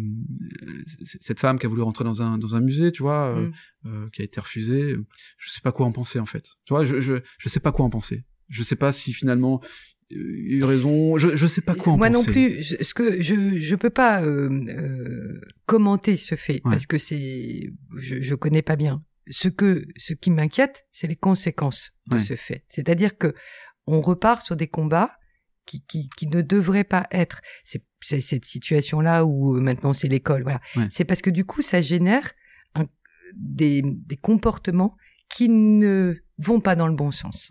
[1.19, 3.53] cette femme qui a voulu rentrer dans un dans un musée, tu vois, euh, Mm.
[3.87, 4.95] euh, qui a été refusée,
[5.37, 6.43] je sais pas quoi en penser en fait.
[6.65, 8.23] Tu vois, je je je sais pas quoi en penser.
[8.49, 9.61] Je sais pas si finalement
[10.09, 11.17] il y a eu raison.
[11.17, 12.27] Je je sais pas quoi en Moi penser.
[12.27, 16.71] non plus, je, ce que je je peux pas euh, euh, commenter ce fait Ouais.
[16.73, 19.03] parce que c'est je je connais pas bien.
[19.29, 22.21] Ce que ce qui m'inquiète, c'est les conséquences de Ouais.
[22.21, 22.65] ce fait.
[22.69, 23.33] C'est-à-dire que
[23.87, 25.11] on repart sur des combats
[25.65, 27.41] qui qui qui ne devraient pas être.
[27.63, 27.83] C'est
[28.21, 30.43] cette situation là où euh, maintenant c'est l'école.
[30.43, 30.61] Voilà.
[30.75, 30.87] Ouais.
[30.89, 32.31] C'est parce que du coup ça génère
[32.75, 32.85] un,
[33.35, 34.97] des des comportements
[35.29, 37.49] qui ne vont pas dans le bon sens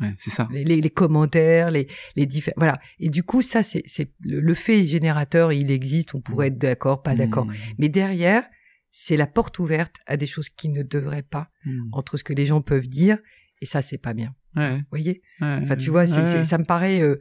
[0.00, 0.48] Ouais, c'est ça.
[0.50, 2.80] les, les, les commentaires, les, les différents, voilà.
[3.00, 6.14] Et du coup, ça, c'est, c'est le, le fait générateur, il existe.
[6.14, 7.44] On pourrait être d'accord, pas d'accord.
[7.44, 7.54] Mmh.
[7.76, 8.44] Mais derrière,
[8.90, 11.90] c'est la porte ouverte à des choses qui ne devraient pas Mmh.
[11.92, 13.18] entre ce que les gens peuvent dire.
[13.60, 14.34] Et ça, c'est pas bien.
[14.56, 15.22] Ouais, Vous voyez?
[15.40, 16.44] Ouais, Enfin, tu vois, ouais.
[16.44, 17.16] ça me paraît, euh,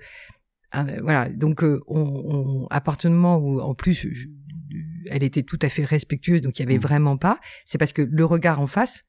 [1.02, 1.30] voilà.
[1.30, 4.28] Donc, euh, on, on, à partir du moment où, en plus, je-
[5.10, 6.82] elle était tout à fait respectueuse, donc il y avait Mm.
[6.82, 7.40] vraiment pas.
[7.66, 9.04] C'est parce que le regard en face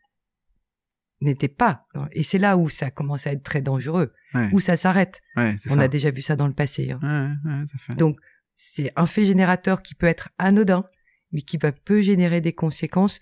[1.21, 1.87] n'était pas.
[2.13, 4.13] Et c'est là où ça commence à être très dangereux,
[4.53, 5.21] où ça s'arrête.
[5.37, 5.81] On ça.
[5.83, 6.93] a déjà vu ça dans le passé.
[7.03, 7.37] hein.
[7.67, 7.95] Ça fait.
[7.95, 8.17] Donc,
[8.55, 10.85] c'est un fait générateur qui peut être anodin,
[11.33, 13.21] mais qui va peut générer des conséquences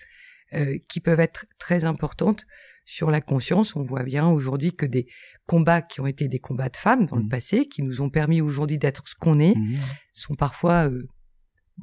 [0.54, 2.46] euh, qui peuvent être très importantes
[2.90, 3.76] sur la conscience.
[3.76, 5.06] On voit bien aujourd'hui que des
[5.46, 7.28] combats qui ont été des combats de femmes dans le Mhm.
[7.28, 9.76] passé, qui nous ont permis aujourd'hui d'être ce qu'on est, Mmh.
[10.14, 11.06] sont parfois euh,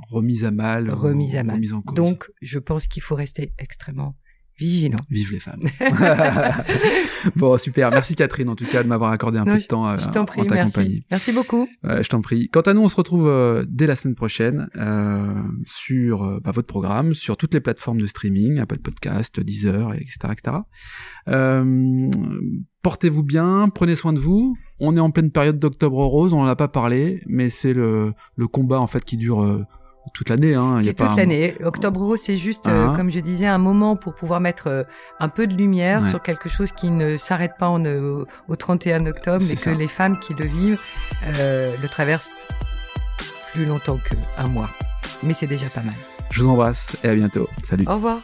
[0.09, 0.89] Remise à mal.
[0.89, 1.57] remis à mal.
[1.57, 1.95] Remise en cause.
[1.95, 4.15] Donc, je pense qu'il faut rester extrêmement
[4.57, 4.97] vigilant.
[5.09, 5.63] Vive les femmes.
[7.35, 7.91] bon, super.
[7.91, 10.17] Merci Catherine, en tout cas, de m'avoir accordé un Non, peu de temps euh, Je
[10.17, 10.73] en prie, ta merci.
[10.73, 11.03] compagnie.
[11.11, 11.67] Merci beaucoup.
[11.83, 12.49] Je t'en prie.
[12.49, 16.51] Quant à nous, on se retrouve euh, dès la semaine prochaine euh, sur euh, bah,
[16.51, 20.57] votre programme, sur toutes les plateformes de streaming, Apple Podcast, Deezer, et etc., etc.
[21.27, 22.09] Euh,
[22.81, 24.55] Portez-vous bien, prenez soin de vous.
[24.79, 28.13] On est en pleine période d'octobre rose, on en a pas parlé, mais c'est le,
[28.35, 29.65] le combat en fait qui dure
[30.13, 30.53] toute l'année.
[30.55, 30.77] Hein.
[30.79, 31.55] Il y a pas toute un- l'année.
[31.63, 32.93] Octobre Rose, c'est juste, euh, Ah.
[32.95, 34.83] comme je disais, un moment pour pouvoir mettre euh,
[35.19, 36.09] un peu de lumière Ouais.
[36.09, 39.71] sur quelque chose qui ne s'arrête pas en, euh, au 31 octobre, mais ça.
[39.71, 40.81] que les femmes qui le vivent
[41.39, 42.31] euh, le traversent
[43.53, 44.69] plus longtemps qu'un mois.
[45.23, 45.95] Mais c'est déjà pas mal.
[46.31, 47.47] Je vous embrasse et à bientôt.
[47.67, 47.85] Salut.
[47.87, 48.19] Au revoir.